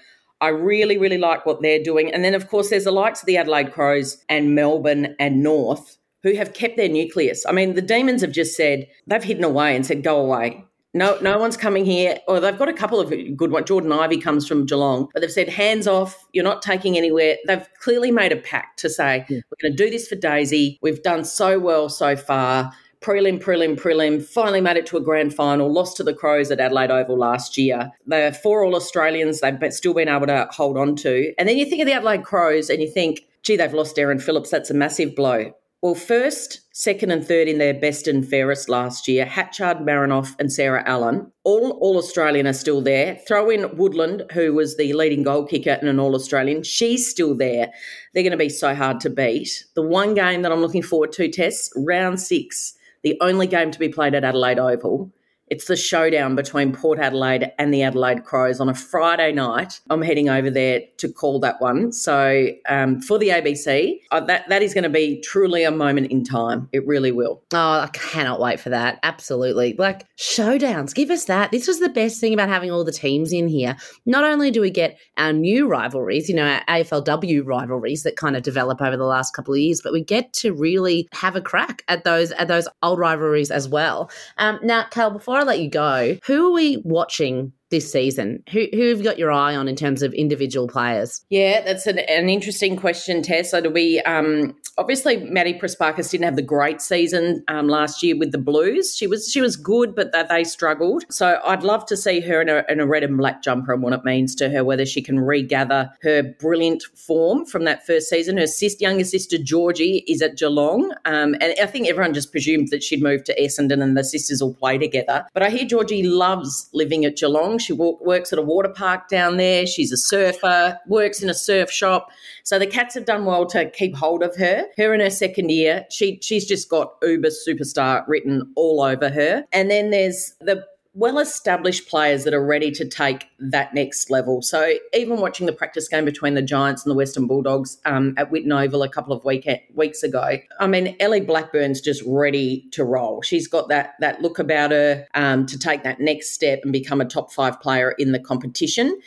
[0.41, 2.13] I really, really like what they're doing.
[2.13, 5.97] And then, of course, there's the likes of the Adelaide Crows and Melbourne and North
[6.23, 7.45] who have kept their nucleus.
[7.47, 10.65] I mean, the Demons have just said, they've hidden away and said, go away.
[10.95, 12.19] No, no one's coming here.
[12.27, 13.67] Or they've got a couple of good ones.
[13.67, 16.25] Jordan Ivy comes from Geelong, but they've said hands off.
[16.33, 17.37] You're not taking anywhere.
[17.47, 19.41] They've clearly made a pact to say yeah.
[19.51, 20.79] we're going to do this for Daisy.
[20.83, 22.73] We've done so well so far.
[23.05, 24.25] Prelim, prelim, prelim.
[24.25, 25.71] Finally made it to a grand final.
[25.71, 27.93] Lost to the Crows at Adelaide Oval last year.
[28.07, 29.41] They're four All Australians.
[29.41, 31.35] They've still been able to hold on to.
[31.37, 34.21] And then you think of the Adelaide Crows, and you think, gee, they've lost Erin
[34.21, 34.49] Phillips.
[34.49, 35.53] That's a massive blow.
[35.83, 40.51] Well, first, second, and third in their best and fairest last year, Hatchard, Marinoff, and
[40.51, 41.31] Sarah Allan.
[41.45, 43.17] All All Australian are still there.
[43.29, 46.63] Throw in Woodland, who was the leading goal kicker and an All Australian.
[46.63, 47.71] She's still there.
[48.15, 49.67] They're going to be so hard to beat.
[49.75, 53.79] The one game that I'm looking forward to, Tess, round six, the only game to
[53.79, 55.13] be played at Adelaide Oval.
[55.55, 59.79] It's the showdown between Port Adelaide and the Adelaide Crows on a Friday night.
[59.89, 61.93] I'm heading over there to call that one.
[61.93, 66.11] So um, for the ABC, uh, that that is going to be truly a moment
[66.11, 66.69] in time.
[66.73, 67.41] It really will.
[67.53, 68.99] Oh, I cannot wait for that.
[69.05, 69.77] Absolutely.
[69.79, 71.53] Like showdowns, give us that.
[71.53, 73.77] This was the best thing about having all the teams in here.
[74.07, 78.37] Not only do we get our new rivalries, you know, our AFLW rivalries that kind
[78.37, 81.41] of develop over the last couple of years, but we get to really have a
[81.41, 84.11] crack at those at those old rivalries as well.
[84.39, 88.43] Um, now, Cal, before let you go, who are we watching this season?
[88.51, 91.25] Who, who have you got your eye on in terms of individual players?
[91.31, 93.51] Yeah, that's an, an interesting question, Tess.
[93.51, 94.01] So do we?
[94.01, 98.97] Um, obviously, Maddie Prespakis didn't have the great season um, last year with the Blues.
[98.97, 101.05] She was she was good, but they, they struggled.
[101.11, 103.83] So I'd love to see her in a, in a red and black jumper and
[103.83, 108.09] what it means to her, whether she can regather her brilliant form from that first
[108.09, 108.37] season.
[108.37, 112.69] Her sister, younger sister Georgie is at Geelong, um, and I think everyone just presumed
[112.69, 115.27] that she'd moved to Essendon and the sisters will play together.
[115.33, 117.54] But I hear Georgie loves living at Geelong.
[117.59, 119.67] She walk, works at a water park down there.
[119.67, 122.09] She's a surfer, works in a surf shop.
[122.43, 124.67] So the Cats have done well to keep hold of her.
[124.77, 129.45] Her in her second year, she she's just got uber superstar written all over her.
[129.53, 130.65] And then there's the
[130.95, 134.41] well established players that are ready to take that next level.
[134.43, 138.31] So even watching the practice game between the Giants and the Western Bulldogs um, at
[138.31, 142.85] Whitten Oval a couple of week- weeks ago, I mean Ellie Blackburn's just ready to
[142.85, 143.23] roll.
[143.23, 147.01] She's got that that look about her um, to take that next step and become
[147.01, 148.99] a top five player in the competition.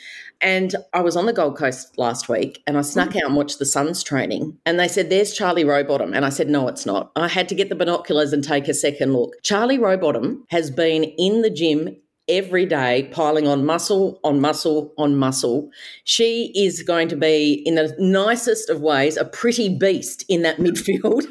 [0.41, 3.59] And I was on the Gold Coast last week and I snuck out and watched
[3.59, 4.57] the Suns training.
[4.65, 6.13] And they said, There's Charlie Rowbottom.
[6.13, 7.11] And I said, No, it's not.
[7.15, 9.33] I had to get the binoculars and take a second look.
[9.43, 11.95] Charlie Rowbottom has been in the gym
[12.27, 15.69] every day, piling on muscle, on muscle, on muscle.
[16.03, 20.57] She is going to be, in the nicest of ways, a pretty beast in that
[20.57, 21.25] midfield.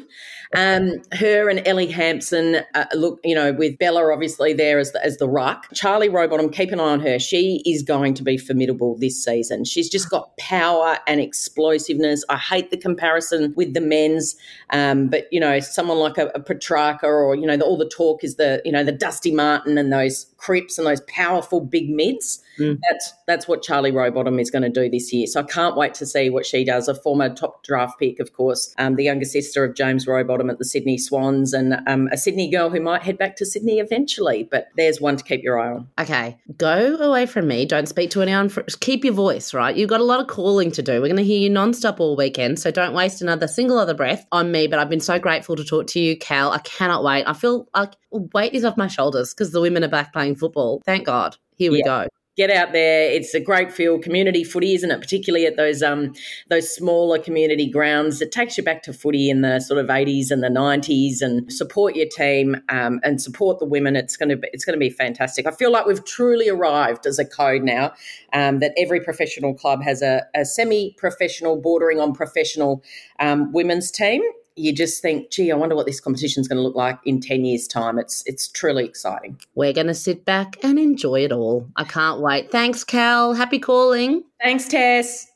[0.55, 5.03] Um, her and Ellie Hampson, uh, look, you know, with Bella obviously there as the,
[5.03, 5.67] as the ruck.
[5.73, 7.19] Charlie Rowbottom, keep an eye on her.
[7.19, 9.65] She is going to be formidable this season.
[9.65, 12.23] She's just got power and explosiveness.
[12.29, 14.35] I hate the comparison with the men's,
[14.69, 17.89] um, but you know, someone like a, a Petracca or you know, the, all the
[17.89, 21.89] talk is the you know the Dusty Martin and those Cripps and those powerful big
[21.89, 22.43] mids.
[22.59, 22.79] Mm.
[22.89, 25.27] That's that's what Charlie Rowbottom is going to do this year.
[25.27, 26.87] So I can't wait to see what she does.
[26.87, 30.07] A former top draft pick, of course, um, the younger sister of James
[30.37, 33.45] Rowbottom at the Sydney Swans, and um, a Sydney girl who might head back to
[33.45, 34.47] Sydney eventually.
[34.49, 35.89] But there's one to keep your eye on.
[35.99, 37.65] Okay, go away from me.
[37.65, 38.49] Don't speak to anyone.
[38.49, 39.75] For, keep your voice, right?
[39.75, 40.93] You've got a lot of calling to do.
[40.93, 44.25] We're going to hear you nonstop all weekend, so don't waste another single other breath
[44.31, 44.67] on me.
[44.67, 46.51] But I've been so grateful to talk to you, Cal.
[46.51, 47.25] I cannot wait.
[47.25, 50.81] I feel like weight is off my shoulders because the women are back playing football.
[50.85, 51.37] Thank God.
[51.55, 52.03] Here we yeah.
[52.03, 52.07] go
[52.37, 53.09] get out there.
[53.11, 55.01] It's a great feel, community footy, isn't it?
[55.01, 56.13] Particularly at those um
[56.49, 58.21] those smaller community grounds.
[58.21, 61.51] It takes you back to footy in the sort of eighties and the nineties, and
[61.51, 63.95] support your team um, and support the women.
[63.95, 65.47] It's going to be it's to be fantastic.
[65.47, 67.93] I feel like we've truly arrived as a code now.
[68.33, 72.83] Um, that every professional club has a, a semi-professional, bordering on professional
[73.19, 74.21] um, women's team,
[74.57, 77.21] you just think, gee, I wonder what this competition is going to look like in
[77.21, 77.99] 10 years' time.
[77.99, 79.39] It's it's truly exciting.
[79.55, 81.67] We're going to sit back and enjoy it all.
[81.75, 82.51] I can't wait.
[82.51, 83.33] Thanks, Cal.
[83.33, 84.23] Happy calling.
[84.41, 85.27] Thanks, Tess.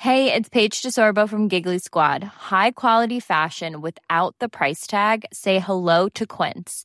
[0.00, 2.22] Hey, it's Paige DeSorbo from Giggly Squad.
[2.22, 5.24] High quality fashion without the price tag?
[5.32, 6.84] Say hello to Quince.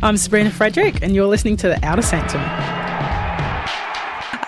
[0.00, 2.40] I'm Sabrina Frederick, and you're listening to The Outer Sanctum.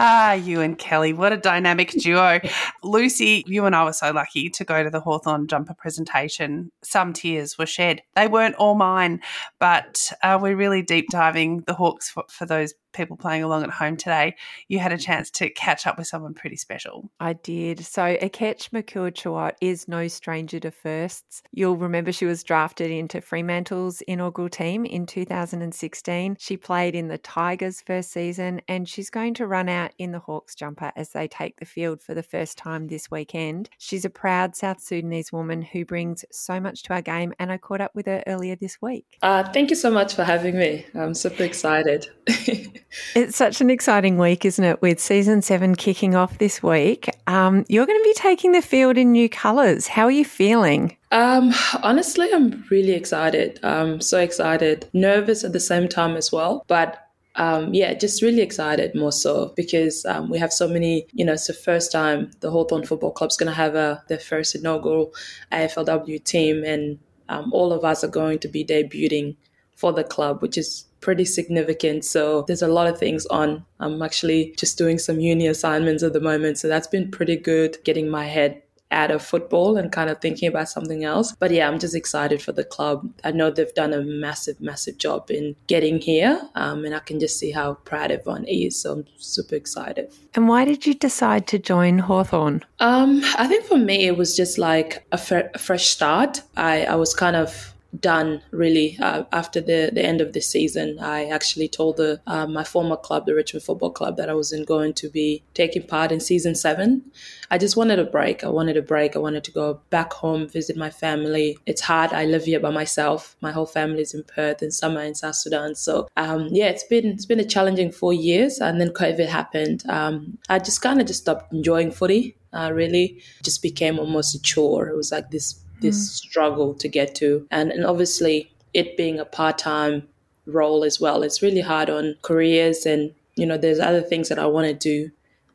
[0.02, 2.40] Ah, you and Kelli, what a dynamic duo.
[2.84, 6.70] Lucy, you and I were so lucky to go to the Hawthorn jumper presentation.
[6.82, 8.00] Some tears were shed.
[8.14, 9.22] They weren't all mine,
[9.58, 13.70] but uh, we're really deep diving the Hawks for, for those people playing along at
[13.70, 14.36] home today,
[14.68, 17.10] you had a chance to catch up with someone pretty special.
[17.20, 17.84] I did.
[17.84, 21.42] So Akec Makur is no stranger to firsts.
[21.52, 26.36] You'll remember she was drafted into Fremantle's inaugural team in 2016.
[26.38, 30.18] She played in the Tigers first season and she's going to run out in the
[30.18, 33.70] Hawks jumper as they take the field for the first time this weekend.
[33.78, 37.58] She's a proud South Sudanese woman who brings so much to our game and I
[37.58, 39.18] caught up with her earlier this week.
[39.22, 40.86] Uh, thank you so much for having me.
[40.94, 42.08] I'm super excited.
[43.14, 44.82] It's such an exciting week, isn't it?
[44.82, 48.98] With season seven kicking off this week, um, you're going to be taking the field
[48.98, 49.86] in new colours.
[49.86, 50.96] How are you feeling?
[51.12, 53.60] Um, honestly, I'm really excited.
[53.62, 56.64] I'm so excited, nervous at the same time as well.
[56.66, 61.24] But um, yeah, just really excited more so because um, we have so many, you
[61.24, 64.54] know, it's the first time the Hawthorn Football Club's going to have a, their first
[64.54, 65.14] inaugural
[65.52, 69.36] AFLW team, and um, all of us are going to be debuting
[69.76, 72.04] for the club, which is pretty significant.
[72.04, 73.64] So there's a lot of things on.
[73.78, 76.58] I'm actually just doing some uni assignments at the moment.
[76.58, 80.48] So that's been pretty good getting my head out of football and kind of thinking
[80.48, 81.32] about something else.
[81.38, 83.08] But yeah, I'm just excited for the club.
[83.22, 87.20] I know they've done a massive, massive job in getting here, um, and I can
[87.20, 88.80] just see how proud everyone is.
[88.80, 90.12] So I'm super excited.
[90.34, 92.64] And why did you decide to join Hawthorn?
[92.80, 95.20] Um, I think for me, it was just like a,
[95.54, 96.42] a fresh start.
[96.56, 100.98] I, I was kind of done really uh, after the, the end of the season.
[101.00, 104.66] I actually told the uh, my former club, the Richmond Football Club, that I wasn't
[104.66, 107.10] going to be taking part in season seven.
[107.50, 108.44] I just wanted a break.
[108.44, 109.16] I wanted a break.
[109.16, 111.58] I wanted to go back home, visit my family.
[111.66, 112.12] It's hard.
[112.12, 113.36] I live here by myself.
[113.40, 115.74] My whole family is in Perth and some are in South Sudan.
[115.74, 118.60] So um, yeah, it's been it's been a challenging four years.
[118.60, 119.82] And then COVID happened.
[119.88, 122.36] Um, I just kind of just stopped enjoying footy.
[122.52, 124.88] Uh, really, just became almost a chore.
[124.88, 126.08] It was like this this mm.
[126.12, 127.46] struggle to get to.
[127.50, 130.08] And, and obviously, it being a part time
[130.46, 132.86] role as well, it's really hard on careers.
[132.86, 135.10] And, you know, there's other things that I want to do.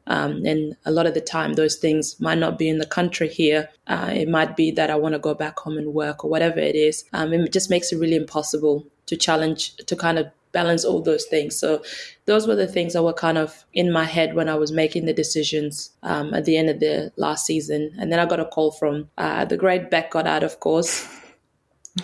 [0.08, 3.28] Um, and a lot of the time, those things might not be in the country
[3.28, 3.70] here.
[3.88, 6.60] Uh, it might be that I want to go back home and work or whatever
[6.60, 7.06] it is.
[7.14, 11.26] Um, it just makes it really impossible to challenge, to kind of balance all those
[11.26, 11.60] things.
[11.60, 11.84] So
[12.26, 15.06] those were the things that were kind of in my head when I was making
[15.06, 17.82] the decisions um, at the end of the last season.
[18.00, 21.08] And then I got a call from uh, the great Bec Goddard, of course,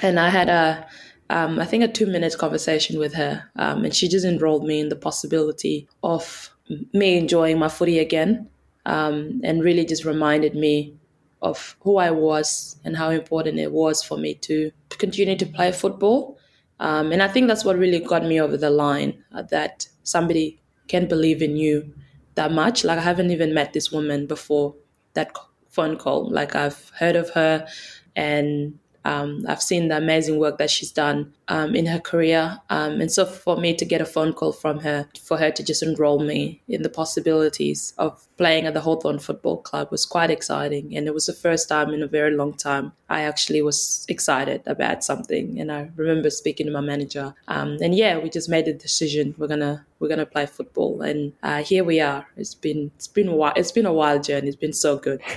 [0.02, 0.86] and I had a
[1.32, 4.82] um, I think a two minute conversation with her, um, and she just enrolled me
[4.82, 6.50] in the possibility of
[6.94, 8.50] me enjoying my footy again,
[8.86, 10.94] um, and really just reminded me
[11.42, 15.72] of who I was and how important it was for me to continue to play
[15.72, 16.38] football.
[16.82, 20.60] Um, and I think that's what really got me over the line uh, that somebody
[20.88, 21.94] can believe in you
[22.36, 22.84] that much.
[22.84, 24.76] Like, I haven't even met this woman before
[25.14, 25.32] that
[25.70, 26.30] phone call.
[26.30, 27.68] Like, I've heard of her
[28.16, 32.60] and um, I've seen the amazing work that she's done um, in her career.
[32.70, 35.64] Um, and so for me to get a phone call from her, for her to
[35.64, 40.32] just enroll me in the possibilities of playing at the Hawthorn Football Club was quite
[40.32, 40.96] exciting.
[40.96, 44.62] And it was the first time in a very long time I actually was excited
[44.66, 45.60] about something.
[45.60, 47.36] And I remember speaking to my manager.
[47.50, 49.36] Um, and yeah, we just made a decision.
[49.38, 52.26] We're gonna we're gonna play football, and uh, here we are.
[52.38, 53.54] It's been it's been a while.
[53.58, 54.48] It's been a wild journey.
[54.48, 55.22] It's been so good.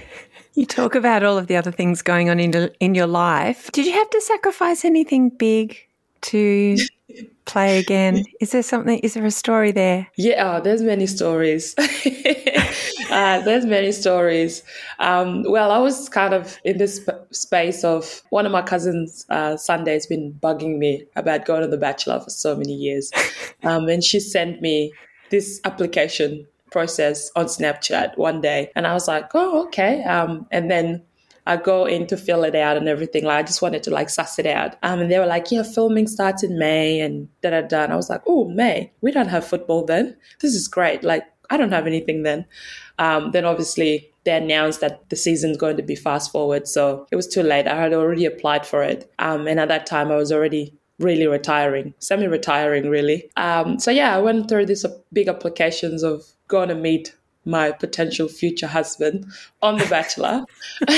[0.57, 3.73] You talk about all of the other things going on in, in your life.
[3.73, 5.77] Did you have to sacrifice anything big
[6.25, 6.77] to
[7.45, 8.25] play again?
[8.41, 10.09] Is there something, is there a story there?
[10.17, 11.75] Yeah, oh, there's many stories.
[13.11, 14.63] uh, there's many stories.
[14.99, 19.27] Um, well, I was kind of in this sp- space of one of my cousins,
[19.31, 23.11] uh, Sunday, has been bugging me about going to The Bachelor for so many years.
[23.63, 24.93] Um, and she sent me
[25.31, 28.71] this application process on Snapchat one day.
[28.77, 30.05] And I was like, oh, okay.
[30.05, 31.03] Um, and then
[31.47, 33.25] I go in to fill it out and everything.
[33.25, 34.77] Like I just wanted to like suss it out.
[34.83, 37.85] Um, and they were like, yeah, filming starts in May and da da da.
[37.85, 38.93] And I was like, oh, May.
[39.03, 40.17] We don't have football then.
[40.41, 41.05] This is great.
[41.05, 42.47] Like I don't have anything then.
[42.99, 46.67] Um, then obviously they announced that the season's going to be fast forward.
[46.67, 47.67] So it was too late.
[47.67, 49.13] I had already applied for it.
[49.19, 53.31] Um, and at that time I was already really retiring, semi-retiring really.
[53.37, 57.15] Um, so yeah, I went through these big applications of going to meet
[57.45, 59.27] my potential future husband
[59.63, 60.45] on The Bachelor,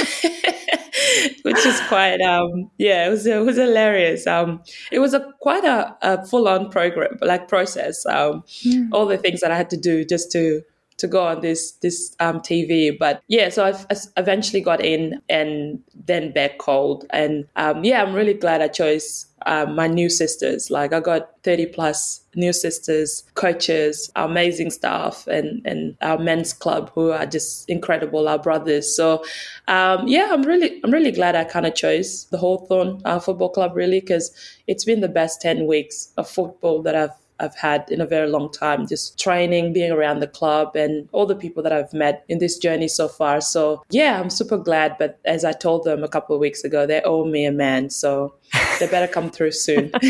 [1.43, 4.27] which is quite um yeah it was it was hilarious.
[4.27, 8.05] Um, it was a quite a, a full on program like process.
[8.07, 8.45] Um,
[8.93, 10.63] all the things that I had to do just to
[10.99, 12.97] to go on this this um, TV.
[12.99, 18.15] But yeah, so I eventually got in, and then Bec called, and um, yeah, I'm
[18.15, 20.71] really glad I chose um, my new sisters.
[20.71, 26.91] Like I got 30 plus new sisters, coaches, amazing staff, and and our men's club
[26.95, 28.95] who are just incredible, our brothers.
[28.95, 29.25] So
[29.69, 33.51] um, yeah, I'm really I'm really glad I kind of chose the Hawthorn uh, Football
[33.51, 34.31] Club really because
[34.67, 37.11] it's been the best 10 weeks of football that I've
[37.41, 41.27] I've had in a very long time, just training, being around the club, and all
[41.27, 43.41] the people that I've met in this journey so far.
[43.41, 44.97] So, yeah, I'm super glad.
[44.99, 47.91] But as I told them a couple of weeks ago, they owe me a man.
[47.91, 48.35] So,
[48.79, 49.93] they better come through soon.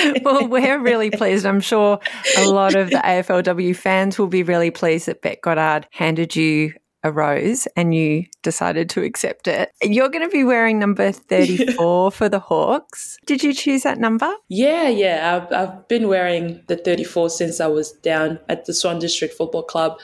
[0.22, 1.46] well, we're really pleased.
[1.46, 1.98] I'm sure
[2.38, 6.74] a lot of the AFLW fans will be really pleased that Bec Goddard handed you
[7.04, 9.72] arose and you decided to accept it.
[9.82, 13.18] You're going to be wearing number 34 for the Hawks.
[13.26, 14.32] Did you choose that number?
[14.48, 15.46] Yeah, yeah.
[15.50, 19.64] I've, I've been wearing the 34 since I was down at the Swan District Football
[19.64, 19.98] Club.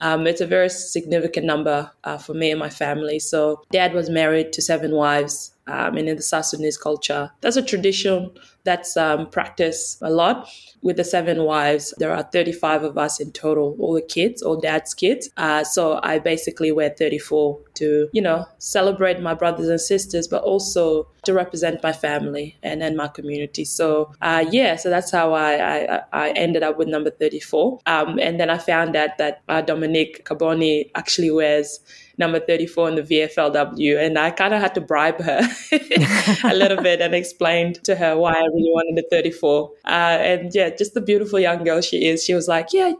[0.00, 3.18] um, it's a very significant number uh, for me and my family.
[3.18, 5.52] So, dad was married to seven wives.
[5.66, 8.30] Um, and in the South Sudanese culture, that's a tradition
[8.64, 10.48] that's um, practiced a lot
[10.82, 14.60] with the seven wives, there are 35 of us in total, all the kids, all
[14.60, 15.28] dad's kids.
[15.36, 20.42] Uh, so I basically wear 34 to, you know, celebrate my brothers and sisters, but
[20.42, 23.64] also to represent my family and, and my community.
[23.64, 27.80] So uh, yeah, so that's how I, I, I ended up with number 34.
[27.86, 31.80] Um, and then I found out that uh, Dominique Carbone actually wears
[32.18, 34.04] number 34 in the VFLW.
[34.04, 35.40] And I kind of had to bribe her
[36.44, 39.70] a little bit and explained to her why I really wanted the 34.
[39.84, 42.24] Uh, and yeah, just the beautiful young girl she is.
[42.24, 42.92] She was like, yeah,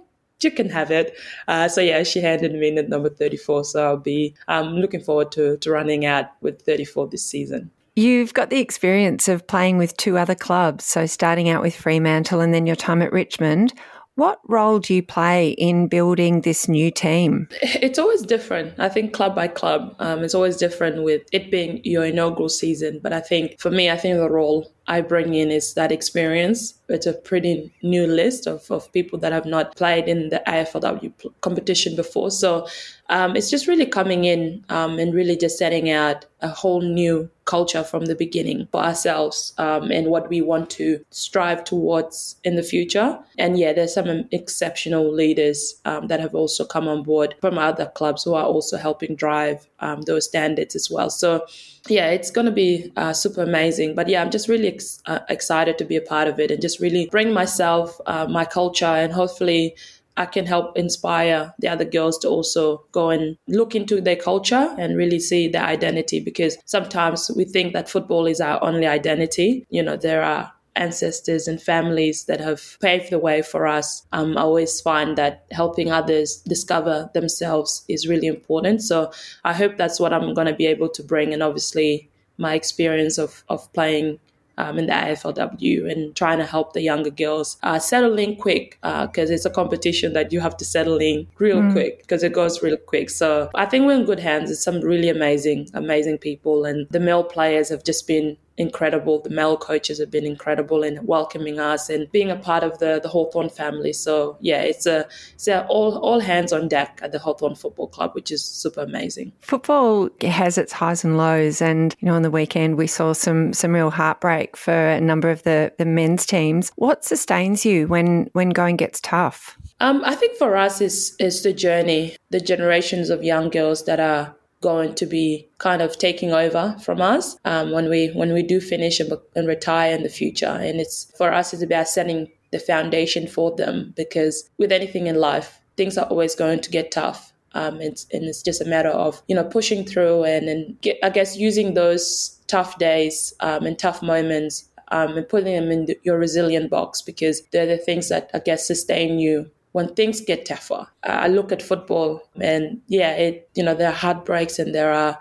[0.42, 1.16] you can have it.
[1.48, 3.64] Uh, so yeah, she handed me in at number 34.
[3.64, 7.70] So I'll be um, looking forward to, to running out with 34 this season.
[7.96, 10.84] You've got the experience of playing with two other clubs.
[10.84, 13.74] So starting out with Fremantle and then your time at Richmond.
[14.18, 17.46] What role do you play in building this new team?
[17.62, 18.74] It's always different.
[18.76, 22.98] I think club by club, um, it's always different with it being your inaugural season.
[23.00, 26.74] But I think for me, I think the role I bring in is that experience.
[26.88, 31.12] It's a pretty new list of, of people that have not played in the AFLW
[31.42, 32.32] competition before.
[32.32, 32.66] So
[33.10, 37.30] um, it's just really coming in um, and really just setting out a whole new
[37.49, 42.57] culture from the beginning for ourselves um, and what we want to strive towards in
[42.57, 43.18] the future.
[43.38, 47.86] And yeah, there's some exceptional leaders um, that have also come on board from other
[47.86, 51.09] clubs who are also helping drive um, those standards as well.
[51.09, 51.46] So
[51.88, 53.94] yeah, it's going to be uh, super amazing.
[53.94, 56.61] But yeah, I'm just really ex- uh, excited to be a part of it and
[56.61, 59.74] just really bring myself, uh, my culture, and hopefully
[60.18, 64.74] I can help inspire the other girls to also go and look into their culture
[64.76, 69.64] and really see their identity because sometimes we think that football is our only identity.
[69.70, 74.06] You know, there are ancestors and families that have paved the way for us.
[74.12, 78.82] Um, I always find that helping others discover themselves is really important.
[78.82, 79.12] So
[79.44, 81.32] I hope that's what I'm going to be able to bring.
[81.32, 84.18] And obviously, my experience of, of playing
[84.59, 88.76] um, in the AFLW and trying to help the younger girls uh, settle in quick
[88.82, 91.72] because uh, it's a competition that you have to settle in real mm.
[91.72, 93.09] quick because it goes real quick.
[93.09, 94.50] So I think we're in good hands.
[94.50, 99.20] It's some really amazing, amazing people, and the male players have just been incredible.
[99.20, 103.00] The male coaches have been incredible in welcoming us and being a part of the
[103.02, 103.92] the Hawthorn family.
[103.92, 107.88] So yeah, it's a it's a all all hands on deck at the Hawthorn Football
[107.88, 109.32] Club, which is super amazing.
[109.40, 113.52] Football has its highs and lows, and you know on the weekend we saw some
[113.52, 116.72] some real heartbreak for a number of the the men's teams.
[116.76, 119.56] What sustains you when when going gets tough?
[119.80, 124.00] Um, I think for us is is the journey, the generations of young girls that
[124.00, 128.42] are going to be kind of taking over from us um, when we when we
[128.42, 130.46] do finish and, and retire in the future.
[130.46, 135.16] And it's for us, it's about setting the foundation for them because with anything in
[135.16, 137.32] life, things are always going to get tough.
[137.52, 140.98] Um, it's, and it's just a matter of you know pushing through and and get,
[141.02, 145.86] I guess using those tough days um, and tough moments um, and putting them in
[145.86, 150.20] the, your resilient box because they're the things that I guess sustain you when things
[150.20, 150.86] get tougher.
[151.04, 155.18] I look at football and yeah, it you know there are heartbreaks and there are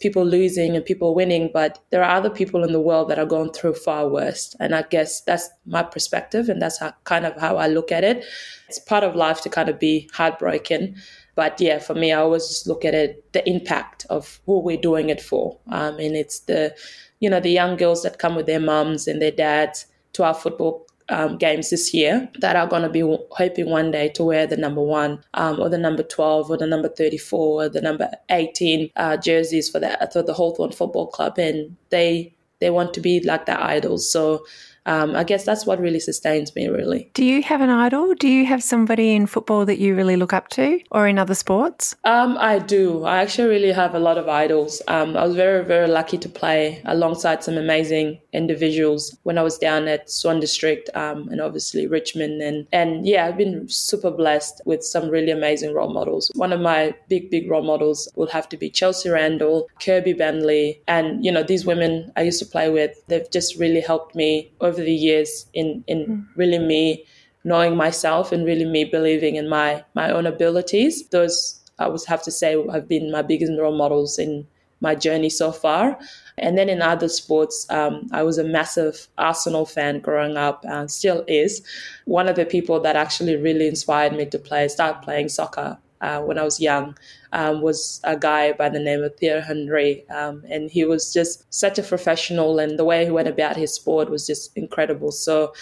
[0.00, 3.26] people losing and people winning, but there are other people in the world that are
[3.26, 4.54] going through far worse.
[4.60, 8.04] And I guess that's my perspective and that's how, kind of how I look at
[8.04, 8.24] it.
[8.68, 10.96] It's part of life to kind of be heartbroken.
[11.34, 14.76] But yeah, for me, I always just look at it, the impact of who we're
[14.76, 15.58] doing it for.
[15.68, 16.74] Um, and it's the,
[17.20, 20.34] you know, the young girls that come with their mums and their dads to our
[20.34, 23.00] football um, games this year that are going to be
[23.30, 26.66] hoping one day to wear the number one um, or the number 12 or the
[26.66, 31.38] number 34 or the number 18 uh, jerseys for the, for the Hawthorn Football Club.
[31.38, 34.10] And they, they want to be like their idols.
[34.10, 34.44] So
[34.86, 37.10] um, I guess that's what really sustains me, really.
[37.14, 38.14] Do you have an idol?
[38.14, 41.34] Do you have somebody in football that you really look up to or in other
[41.34, 41.96] sports?
[42.04, 43.04] Um, I do.
[43.04, 44.80] I actually really have a lot of idols.
[44.88, 49.58] Um, I was very, very lucky to play alongside some amazing individuals when I was
[49.58, 52.40] down at Swan District um, and obviously Richmond.
[52.40, 56.30] And, and yeah, I've been super blessed with some really amazing role models.
[56.34, 60.80] One of my big, big role models will have to be Chelsea Randall, Kirby Bentley.
[60.86, 64.52] And, you know, these women I used to play with, they've just really helped me
[64.60, 66.26] over over the years in in mm.
[66.36, 67.04] really me
[67.44, 71.08] knowing myself and really me believing in my my own abilities.
[71.08, 74.46] Those I would have to say have been my biggest role models in
[74.80, 75.98] my journey so far.
[76.38, 80.90] And then in other sports, um, I was a massive Arsenal fan growing up and
[80.90, 81.62] still is.
[82.04, 86.20] One of the people that actually really inspired me to play, start playing soccer uh,
[86.22, 86.96] when I was young
[87.32, 90.08] um, was a guy by the name of Thierry Henry.
[90.10, 93.74] Um, and he was just such a professional, and the way he went about his
[93.74, 95.12] sport was just incredible.
[95.12, 95.52] So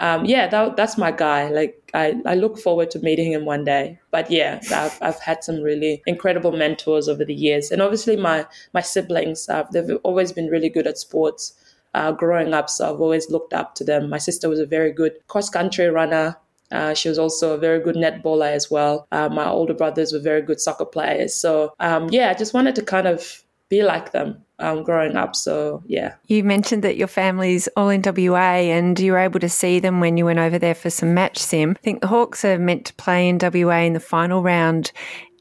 [0.00, 1.48] um, yeah, that, that's my guy.
[1.50, 3.98] Like I, I look forward to meeting him one day.
[4.10, 8.46] But yeah, I've, I've had some really incredible mentors over the years, and obviously my
[8.72, 9.48] my siblings.
[9.48, 11.54] Uh, they've always been really good at sports.
[11.94, 14.10] Uh, growing up, so I've always looked up to them.
[14.10, 16.36] My sister was a very good cross country runner.
[16.74, 19.06] Uh, she was also a very good netballer as well.
[19.12, 21.34] Uh, my older brothers were very good soccer players.
[21.34, 25.34] So um, yeah, I just wanted to kind of be like them um, growing up.
[25.36, 26.14] So yeah.
[26.26, 30.00] You mentioned that your family's all in WA and you were able to see them
[30.00, 31.70] when you went over there for some match sim.
[31.78, 34.92] I think the Hawks are meant to play in WA in the final round.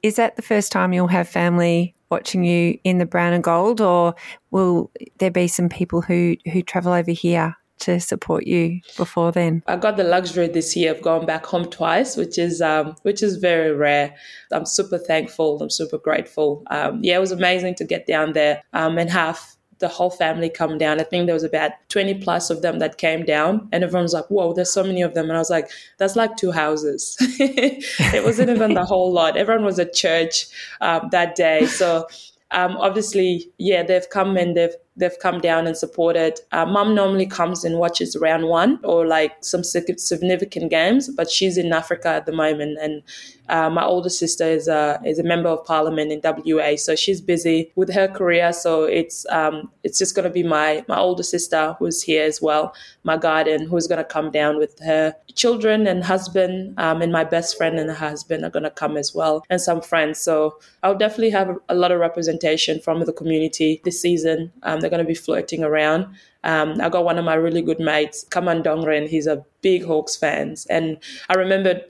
[0.04, 3.82] Is that the first time you'll have family watching you in the brown and gold,
[3.82, 4.14] or
[4.52, 9.64] will there be some people who who travel over here to support you before then?
[9.68, 13.24] I got the luxury this year of going back home twice, which is um, which
[13.24, 14.16] is very rare.
[14.52, 15.62] I'm super thankful.
[15.62, 16.64] I'm super grateful.
[16.70, 19.40] Um, yeah, it was amazing to get down there um, and have
[19.80, 21.00] the whole family come down.
[21.00, 24.14] I think there was about 20 plus of them that came down, and everyone was
[24.14, 25.26] like, Whoa, there's so many of them.
[25.26, 27.18] And I was like, That's like two houses.
[27.20, 29.38] it wasn't even the whole lot.
[29.38, 30.48] Everyone was at church
[30.82, 31.66] um, that day.
[31.66, 32.08] So,
[32.52, 36.40] um, obviously, yeah, they've come and they've they've come down and supported.
[36.52, 41.58] Uh, Mom normally comes and watches round one or like some significant games, but she's
[41.58, 43.02] in Africa at the moment, and
[43.50, 47.22] uh, my older sister is a is a member of parliament in WA, so she's
[47.22, 48.54] busy with her career.
[48.54, 52.42] So it's um, it's just going to be my my older sister who's here as
[52.42, 52.74] well,
[53.04, 57.24] my guardian, who's going to come down with her children and husband, um, and my
[57.24, 60.20] best friend and her husband are going to come as well, and some friends.
[60.20, 64.52] So I'll definitely have a lot of representation from the community this season.
[64.64, 66.06] Um, they're going to be floating around.
[66.44, 69.08] Um, I got one of my really good mates, Kaman Dongren.
[69.08, 70.98] He's a big Hawks fan, and
[71.30, 71.82] I remember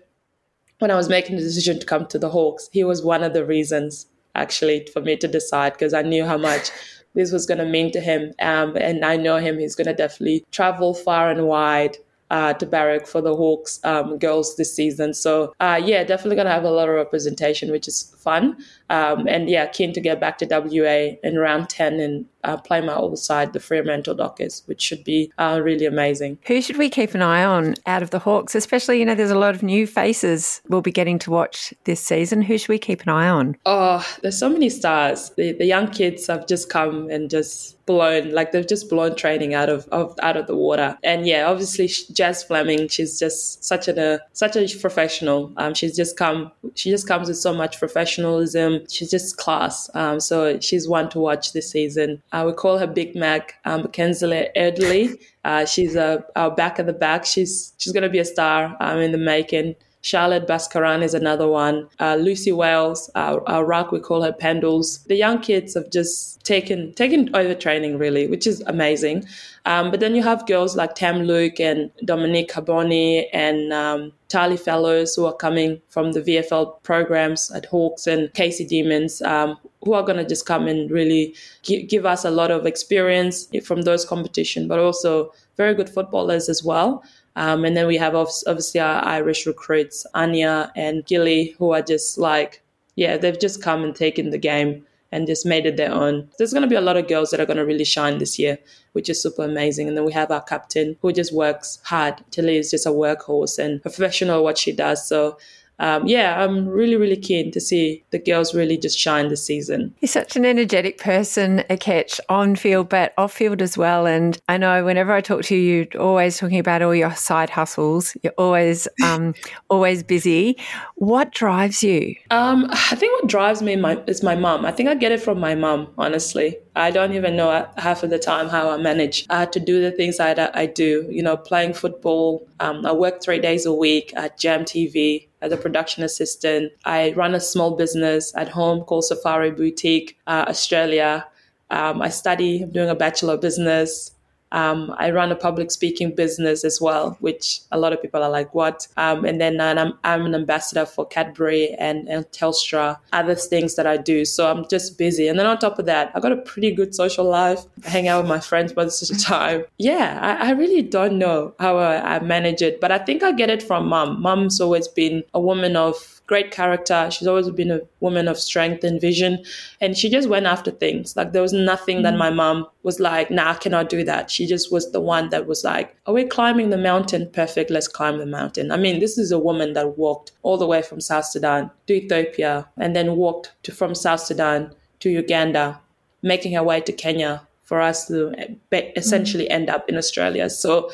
[0.80, 3.34] when I was making the decision to come to the Hawks, he was one of
[3.34, 6.72] the reasons actually for me to decide because I knew how much
[7.14, 8.34] this was going to mean to him.
[8.40, 11.98] Um, and I know him, he's going to definitely travel far and wide.
[12.34, 15.14] Uh, to barrack for the Hawks um, girls this season.
[15.14, 18.58] So, uh, yeah, definitely going to have a lot of representation, which is fun.
[18.90, 22.82] Um, and yeah, keen to get back to WA in round 10 and uh, play
[22.82, 26.40] my old side, the Fremantle Dockers, which should be uh, really amazing.
[26.48, 28.56] Who should we keep an eye on out of the Hawks?
[28.56, 32.02] Especially, you know, there's a lot of new faces we'll be getting to watch this
[32.02, 32.42] season.
[32.42, 33.58] Who should we keep an eye on?
[33.66, 35.30] Oh, there's so many stars.
[35.38, 39.54] The, the young kids have just come and just blown like they've just blown training
[39.54, 43.88] out of, of out of the water and yeah obviously jazz fleming she's just such
[43.88, 48.80] a such a professional um she's just come she just comes with so much professionalism
[48.90, 52.88] she's just class um so she's one to watch this season uh, we call her
[52.88, 55.22] Big Mac, um, Kenzile Erdley.
[55.44, 57.26] Uh, she's a, a back of the back.
[57.26, 59.76] She's she's going to be a star um, in the making.
[60.02, 61.88] Charlotte Baskaran is another one.
[62.00, 65.06] Uh, Lucy Wales, our, our rock, we call her Pendles.
[65.08, 69.26] The young kids have just taken taken over training really, which is amazing.
[69.66, 74.12] Um, but then you have girls like Tam Luke and Dominique Carbone and um,
[74.58, 79.94] Fellows who are coming from the VFL programs at Hawks and Casey Demons, um, who
[79.94, 84.06] are going to just come and really give, us a lot of experience from those
[84.06, 87.04] competitions, but also very good footballers as well.
[87.36, 92.18] Um, and then we have obviously our Irish recruits, Anya and Gilly, who are just
[92.18, 92.64] like,
[92.96, 94.84] yeah, they've just come and taken the game
[95.14, 96.30] and just made it their own.
[96.38, 98.40] There's going to be a lot of girls that are going to really shine this
[98.40, 98.58] year,
[98.94, 99.88] which is super amazing.
[99.88, 102.24] And then we have our captain who just works hard.
[102.32, 105.08] Tilly is just a workhorse and professional what she does.
[105.08, 105.38] So
[105.80, 109.94] um, yeah, I'm really, really keen to see the girls really just shine this season.
[110.02, 114.06] You're such an energetic person, a catch on field, but off field as well.
[114.06, 117.50] And I know whenever I talk to you, you're always talking about all your side
[117.50, 118.16] hustles.
[118.22, 119.34] You're always, um,
[119.70, 120.58] always busy.
[120.96, 122.16] What drives you?
[122.30, 124.66] Um, I think what drives me my, is my mum.
[124.66, 126.58] I think I get it from my mum, honestly.
[126.76, 129.92] I don't even know half of the time how I manage uh, to do the
[129.92, 131.08] things I, I do.
[131.10, 132.48] You know, playing football.
[132.60, 136.72] Um, I work three days a week at Jam TV as a production assistant.
[136.86, 141.28] I run a small business at home called Safari Boutique uh, Australia.
[141.70, 144.13] Um, I study, I'm doing a bachelor of business.
[144.54, 148.30] Um, I run a public speaking business as well, which a lot of people are
[148.30, 148.88] like, what?
[148.98, 153.88] Um, and then I'm, I'm an ambassador for Cadbury and, and Telstra, other things that
[153.88, 154.24] I do.
[154.26, 155.28] So I'm just busy.
[155.28, 157.60] And then on top of that, I've got a pretty good social life.
[157.86, 159.66] I hang out with my friends most of the time.
[159.78, 163.32] Yeah, I, I really don't know how I, I manage it, but I think I
[163.32, 164.22] get it from mom.
[164.22, 167.00] Mom's always been a woman of great character.
[167.12, 169.46] She's always been a woman of strength and vision.
[169.82, 171.16] And she just went after things.
[171.16, 172.06] Like there was nothing mm-hmm.
[172.06, 174.32] that my mom was like, nah, I cannot do that.
[174.32, 177.30] She just was the one that was like, are we climbing the mountain?
[177.30, 178.72] Perfect, let's climb the mountain.
[178.72, 181.94] I mean, this is a woman that walked all the way from South Sudan to
[181.94, 185.80] Ethiopia and then walked to, from South Sudan to Uganda,
[186.24, 188.34] making her way to Kenya for us to
[188.72, 189.62] essentially mm-hmm.
[189.62, 190.50] end up in Australia.
[190.50, 190.90] So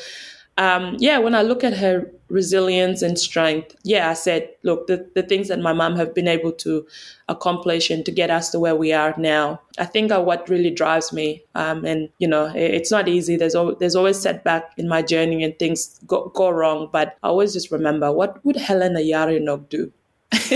[0.58, 5.08] um, yeah, when I look at her resilience and strength, yeah, I said, look, the,
[5.14, 6.86] the things that my mom have been able to
[7.28, 10.70] accomplish and to get us to where we are now, I think are what really
[10.70, 11.42] drives me.
[11.54, 13.36] Um, and you know, it, it's not easy.
[13.36, 16.90] There's al- there's always setback in my journey and things go, go wrong.
[16.92, 19.92] But I always just remember, what would Helena Yarinok do?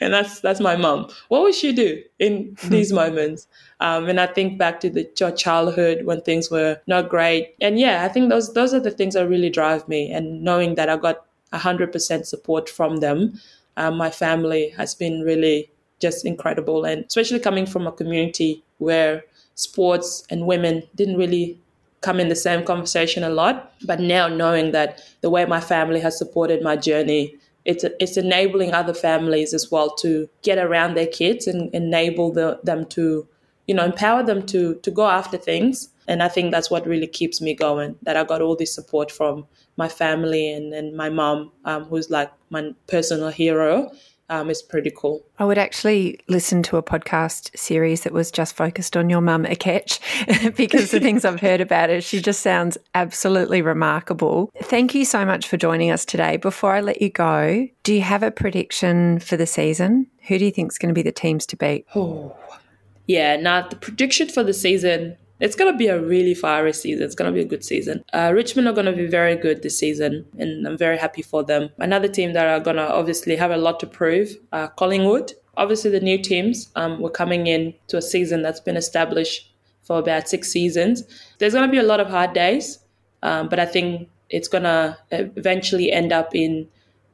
[0.00, 1.08] and that's that's my mom.
[1.28, 3.46] What would she do in these moments?
[3.78, 5.04] Um, and I think back to the
[5.36, 7.54] childhood when things were not great.
[7.60, 10.10] And yeah, I think those those are the things that really drive me.
[10.10, 13.40] And knowing that I got hundred percent support from them,
[13.76, 16.84] um, my family has been really just incredible.
[16.84, 21.60] And especially coming from a community where sports and women didn't really
[22.00, 23.72] come in the same conversation a lot.
[23.84, 27.36] But now knowing that the way my family has supported my journey
[27.66, 32.58] it's it's enabling other families as well to get around their kids and enable the,
[32.62, 33.26] them to
[33.66, 35.88] you know empower them to to go after things.
[36.08, 39.10] And i think that's what really keeps me going that i got all this support
[39.10, 39.44] from
[39.76, 43.90] my family and, and my mom um, who's like my personal hero
[44.28, 45.24] um, is pretty cool.
[45.38, 49.44] I would actually listen to a podcast series that was just focused on your mum,
[49.44, 54.50] Akec, because the things I've heard about her, she just sounds absolutely remarkable.
[54.62, 56.36] Thank you so much for joining us today.
[56.36, 60.06] Before I let you go, do you have a prediction for the season?
[60.28, 61.86] Who do you think is going to be the teams to beat?
[61.94, 62.36] Oh,
[63.06, 63.36] yeah.
[63.36, 67.04] Now, the prediction for the season it's going to be a really fiery season.
[67.04, 68.04] It's going to be a good season.
[68.12, 71.42] Uh, Richmond are going to be very good this season, and I'm very happy for
[71.42, 71.70] them.
[71.78, 75.32] Another team that are going to obviously have a lot to prove, uh, Collingwood.
[75.56, 79.98] Obviously, the new teams um, were coming in to a season that's been established for
[79.98, 81.04] about six seasons.
[81.38, 82.78] There's going to be a lot of hard days,
[83.22, 86.68] um, but I think it's going to eventually end up in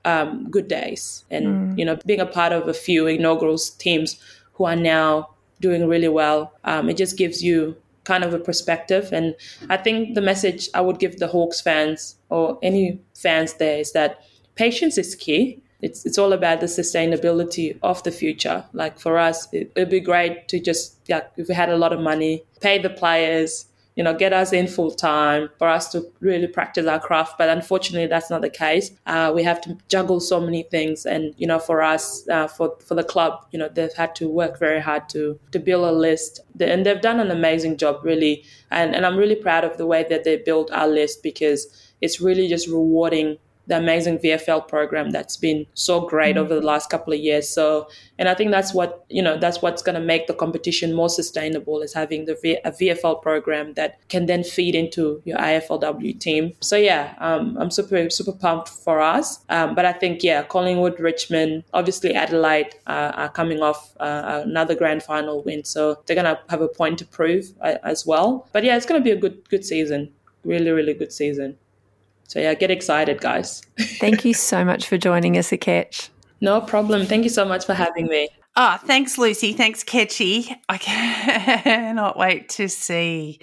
[0.04, 1.24] um, good days.
[1.30, 1.78] And, mm.
[1.78, 4.18] you know, being a part of a few inaugural teams
[4.54, 9.10] who are now doing really well, um, it just gives you kind of a perspective.
[9.12, 9.34] And
[9.68, 13.92] I think the message I would give the Hawks fans or any fans there is
[13.92, 14.22] that
[14.54, 15.62] patience is key.
[15.80, 18.64] It's, it's all about the sustainability of the future.
[18.72, 21.92] Like for us, it, it'd be great to just, yeah, if we had a lot
[21.92, 23.66] of money, pay the players,
[23.96, 27.36] you know, get us in full time for us to really practice our craft.
[27.36, 28.90] But unfortunately, that's not the case.
[29.06, 32.76] Uh, we have to juggle so many things, and you know, for us, uh, for
[32.80, 35.92] for the club, you know, they've had to work very hard to to build a
[35.92, 38.44] list, and they've done an amazing job, really.
[38.70, 41.66] And and I'm really proud of the way that they built our list because
[42.00, 46.44] it's really just rewarding the amazing VFL program that's been so great mm-hmm.
[46.44, 47.48] over the last couple of years.
[47.48, 47.88] So,
[48.18, 51.08] and I think that's what you know that's what's going to make the competition more
[51.08, 56.18] sustainable is having the v- a VFL program that can then feed into your AFLW
[56.18, 56.52] team.
[56.60, 59.40] So yeah, um, I'm super super pumped for us.
[59.48, 64.74] Um, but I think yeah, Collingwood, Richmond, obviously Adelaide uh, are coming off uh, another
[64.74, 68.48] grand final win, so they're going to have a point to prove uh, as well.
[68.52, 70.12] But yeah, it's going to be a good good season.
[70.44, 71.56] Really, really good season.
[72.32, 73.60] So yeah, get excited, guys.
[74.00, 76.08] Thank you so much for joining us, Akec.
[76.40, 77.04] No problem.
[77.04, 78.30] Thank you so much for having me.
[78.56, 79.52] Ah, oh, thanks, Lucy.
[79.52, 80.50] Thanks, Ketchy.
[80.66, 83.38] I cannot wait to see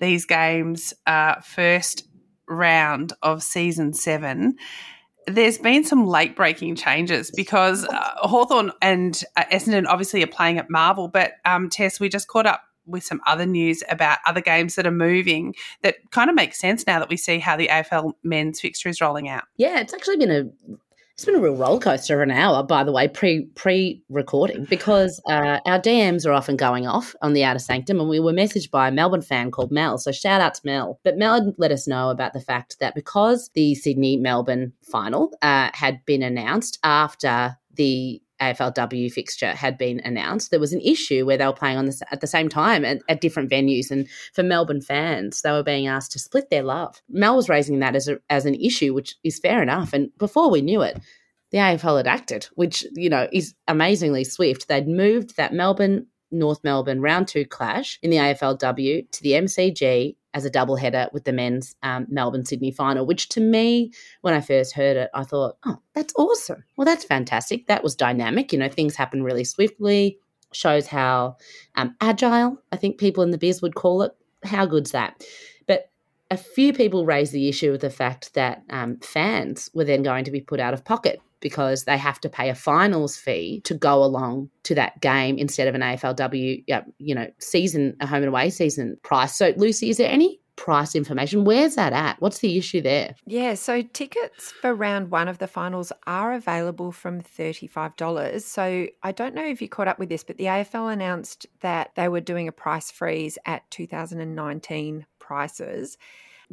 [0.00, 0.92] these games.
[1.06, 2.04] Uh, first
[2.48, 4.56] round of season seven.
[5.28, 10.58] There's been some late breaking changes because uh, Hawthorn and uh, Essendon obviously are playing
[10.58, 12.62] at Marvel, but um, Tess, we just caught up
[12.92, 16.86] with some other news about other games that are moving that kind of makes sense
[16.86, 19.44] now that we see how the AFL men's fixture is rolling out.
[19.56, 20.76] Yeah, it's actually been a
[21.14, 24.64] it's been a real roller coaster of an hour, by the way, pre pre recording,
[24.64, 28.32] because uh, our DMs are often going off on the outer sanctum, and we were
[28.32, 29.98] messaged by a Melbourne fan called Mel.
[29.98, 30.98] So shout out to Mel.
[31.04, 35.70] But Mel let us know about the fact that because the Sydney Melbourne final uh,
[35.74, 41.36] had been announced after the AFLW fixture had been announced, there was an issue where
[41.36, 43.90] they were playing on the, at the same time at, at, different venues.
[43.90, 47.00] And for Melbourne fans, they were being asked to split their love.
[47.08, 49.92] Mel was raising that as, a, as an issue, which is fair enough.
[49.92, 50.98] And before we knew it,
[51.52, 54.68] the AFL had acted, which, you know, is amazingly swift.
[54.68, 60.16] They'd moved that Melbourne North Melbourne round two clash in the AFLW to the MCG
[60.34, 64.34] as a double header with the men's um, Melbourne Sydney final, which to me, when
[64.34, 66.64] I first heard it, I thought, oh, that's awesome.
[66.76, 67.66] Well, that's fantastic.
[67.66, 68.52] That was dynamic.
[68.52, 70.18] You know, things happen really swiftly,
[70.52, 71.36] shows how
[71.76, 74.12] um, agile, I think people in the biz would call it.
[74.44, 75.22] How good's that?
[75.66, 75.90] But
[76.30, 80.24] a few people raised the issue with the fact that um, fans were then going
[80.24, 83.74] to be put out of pocket because they have to pay a finals fee to
[83.74, 86.64] go along to that game instead of an AFLW,
[86.98, 89.34] you know, season, a home and away season price.
[89.34, 91.44] So, Lucy, is there any price information.
[91.44, 92.20] Where's that at?
[92.20, 93.14] What's the issue there?
[93.26, 98.42] Yeah, so tickets for round one of the finals are available from $35.
[98.42, 101.92] So I don't know if you caught up with this, but the AFL announced that
[101.96, 105.96] they were doing a price freeze at 2019 prices.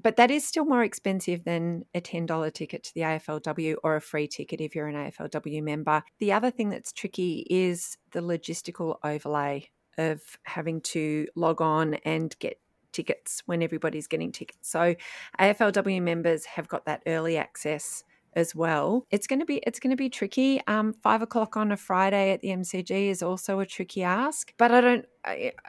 [0.01, 4.01] But that is still more expensive than a $10 ticket to the AFLW or a
[4.01, 6.03] free ticket if you're an AFLW member.
[6.19, 12.35] The other thing that's tricky is the logistical overlay of having to log on and
[12.39, 12.59] get
[12.91, 14.69] tickets when everybody's getting tickets.
[14.69, 14.95] So
[15.39, 18.03] AFLW members have got that early access
[18.39, 19.05] as well.
[19.11, 20.61] It's going to be it's going to be tricky.
[20.67, 24.71] Um, five o'clock on a Friday at the MCG is also a tricky ask, but
[24.71, 25.05] I don't.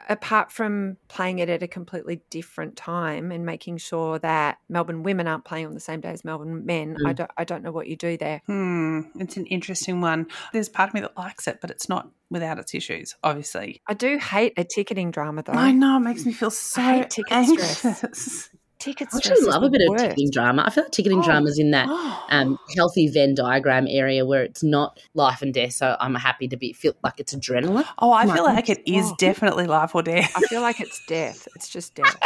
[0.09, 5.27] apart from playing it at a completely different time and making sure that Melbourne women
[5.27, 7.07] aren't playing on the same day as Melbourne men, mm.
[7.07, 7.31] I don't.
[7.37, 8.41] I don't know what you do there.
[8.47, 10.27] Hmm, it's an interesting one.
[10.53, 13.15] There's part of me that likes it, but it's not without its issues.
[13.23, 15.53] Obviously, I do hate a ticketing drama though.
[15.53, 17.77] I know it makes me feel so ticket anxious.
[17.77, 18.49] stress.
[18.81, 19.13] Tickets.
[19.13, 20.63] I actually love a bit of ticketing drama.
[20.65, 21.23] I feel like ticketing oh.
[21.23, 21.87] drama is in that
[22.29, 25.73] um, healthy Venn diagram area where it's not life and death.
[25.73, 27.85] So I'm happy to be feel like it's adrenaline.
[27.99, 30.31] Oh, I feel like it is definitely life or death.
[30.35, 31.47] I feel like it's death.
[31.55, 32.17] It's just death.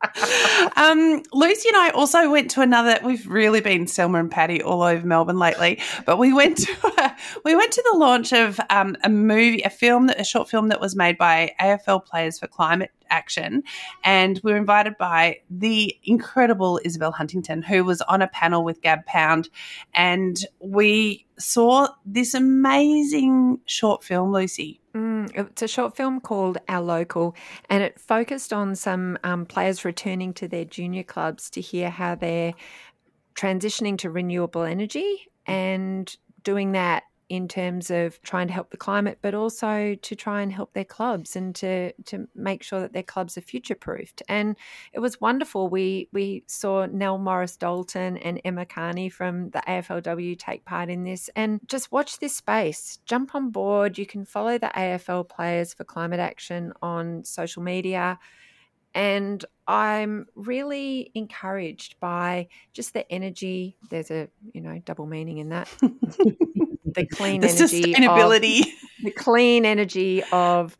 [0.76, 2.98] um, Lucy and I also went to another.
[3.04, 7.16] We've really been Selma and Patty all over Melbourne lately, but we went to a,
[7.44, 10.68] we went to the launch of um, a movie, a film, that, a short film
[10.68, 13.62] that was made by AFL Players for Climate Action,
[14.04, 18.80] and we were invited by the incredible Isabel Huntington, who was on a panel with
[18.82, 19.48] Gab Pound,
[19.94, 24.80] and we saw this amazing short film, Lucy.
[24.94, 27.36] Mm, it's a short film called Our Local,
[27.70, 32.14] and it focused on some um, players returning to their junior clubs to hear how
[32.14, 32.54] they're
[33.34, 39.18] transitioning to renewable energy and doing that in terms of trying to help the climate,
[39.20, 43.02] but also to try and help their clubs and to to make sure that their
[43.02, 44.22] clubs are future proofed.
[44.28, 44.56] And
[44.92, 45.68] it was wonderful.
[45.68, 51.04] We we saw Nell Morris Dalton and Emma Carney from the AFLW take part in
[51.04, 52.98] this, and just watch this space.
[53.04, 53.98] Jump on board.
[53.98, 58.18] You can follow the AFL players for climate action on social media.
[58.94, 63.76] And I'm really encouraged by just the energy.
[63.90, 65.68] There's a, you know, double meaning in that.
[66.94, 68.60] the clean the energy sustainability.
[68.60, 68.66] Of,
[69.04, 70.76] the clean energy of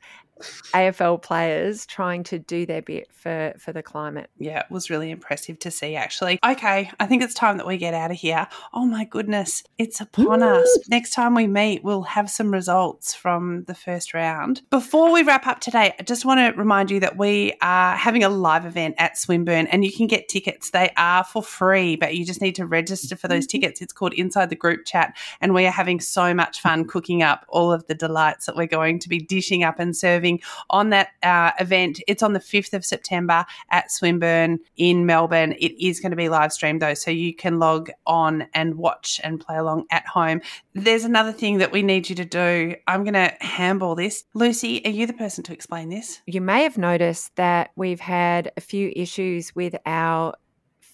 [0.72, 4.30] AFL players trying to do their bit for for the climate.
[4.39, 6.39] Yeah, it was really impressive to see actually.
[6.45, 8.47] Okay, I think it's time that we get out of here.
[8.72, 10.47] Oh my goodness, it's upon Ooh.
[10.47, 10.78] us.
[10.89, 14.62] Next time we meet, we'll have some results from the first round.
[14.70, 18.24] Before we wrap up today, I just want to remind you that we are having
[18.24, 20.70] a live event at Swinburne and you can get tickets.
[20.70, 23.61] They are for free, but you just need to register for those mm-hmm.
[23.61, 23.80] tickets.
[23.80, 27.45] It's called Inside the Group Chat and we are having so much fun cooking up
[27.49, 30.28] all of the delights that we're going to be dishing up and serving
[30.70, 32.01] on that uh, event.
[32.07, 35.53] It's on the 5th of September at Swinburne in Melbourne.
[35.59, 39.20] It is going to be live streamed though, so you can log on and watch
[39.24, 40.41] and play along at home.
[40.74, 42.74] There's another thing that we need you to do.
[42.87, 44.24] I'm going to handball this.
[44.35, 46.20] Lucy, are you the person to explain this?
[46.26, 50.35] You may have noticed that we've had a few issues with our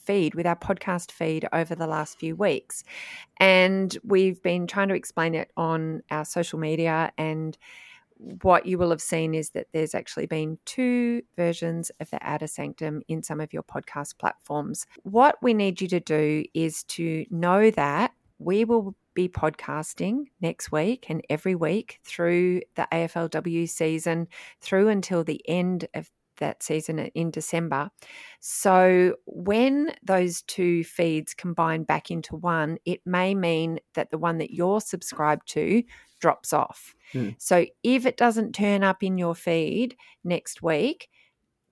[0.05, 2.85] feed, with our podcast feed over the last few weeks.
[3.39, 7.57] And we've been trying to explain it on our social media and
[8.43, 12.47] what you will have seen is that there's actually been two versions of the Outer
[12.47, 14.87] Sanctum in some of your podcast platforms.
[15.03, 20.73] What we need you to do is to know that we will be podcasting next
[20.73, 24.29] week and every week through the AFLW season
[24.61, 27.91] through until the end of that season in December.
[28.41, 34.39] So, when those two feeds combine back into one, it may mean that the one
[34.39, 35.83] that you're subscribed to
[36.25, 36.95] drops off.
[37.13, 37.35] Mm.
[37.39, 41.11] So if it doesn't turn up in your feed next week,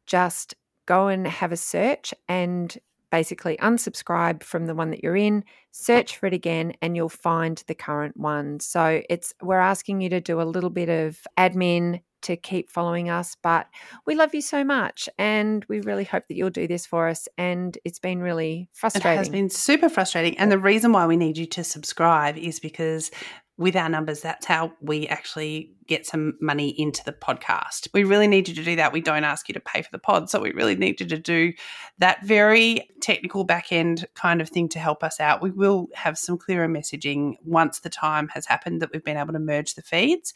[0.07, 0.55] just
[0.85, 2.77] go and have a search and
[3.13, 7.63] basically unsubscribe from the one that you're in, search for it again and you'll find
[7.69, 8.59] the current one.
[8.59, 13.11] So it's we're asking you to do a little bit of admin to keep following
[13.11, 13.67] us, but
[14.07, 17.29] we love you so much and we really hope that you'll do this for us
[17.37, 19.13] and it's been really frustrating.
[19.13, 22.61] It has been super frustrating and the reason why we need you to subscribe is
[22.61, 23.11] because
[23.59, 27.87] with our numbers, that's how we actually get some money into the podcast.
[27.93, 28.93] We really need you to do that.
[28.93, 30.31] We don't ask you to pay for the pod.
[30.31, 31.53] So we really need you to do
[31.99, 35.43] that very technical back end kind of thing to help us out.
[35.43, 39.35] We will have some clearer messaging once the time has happened that we've been able
[39.35, 40.33] to merge the feeds.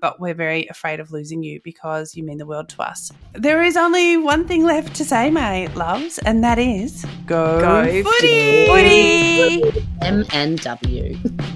[0.00, 3.12] But we're very afraid of losing you because you mean the world to us.
[3.32, 8.02] There is only one thing left to say, mate, loves, and that is go, go
[8.02, 8.66] footy.
[8.66, 9.86] footy.
[10.00, 11.55] MNW.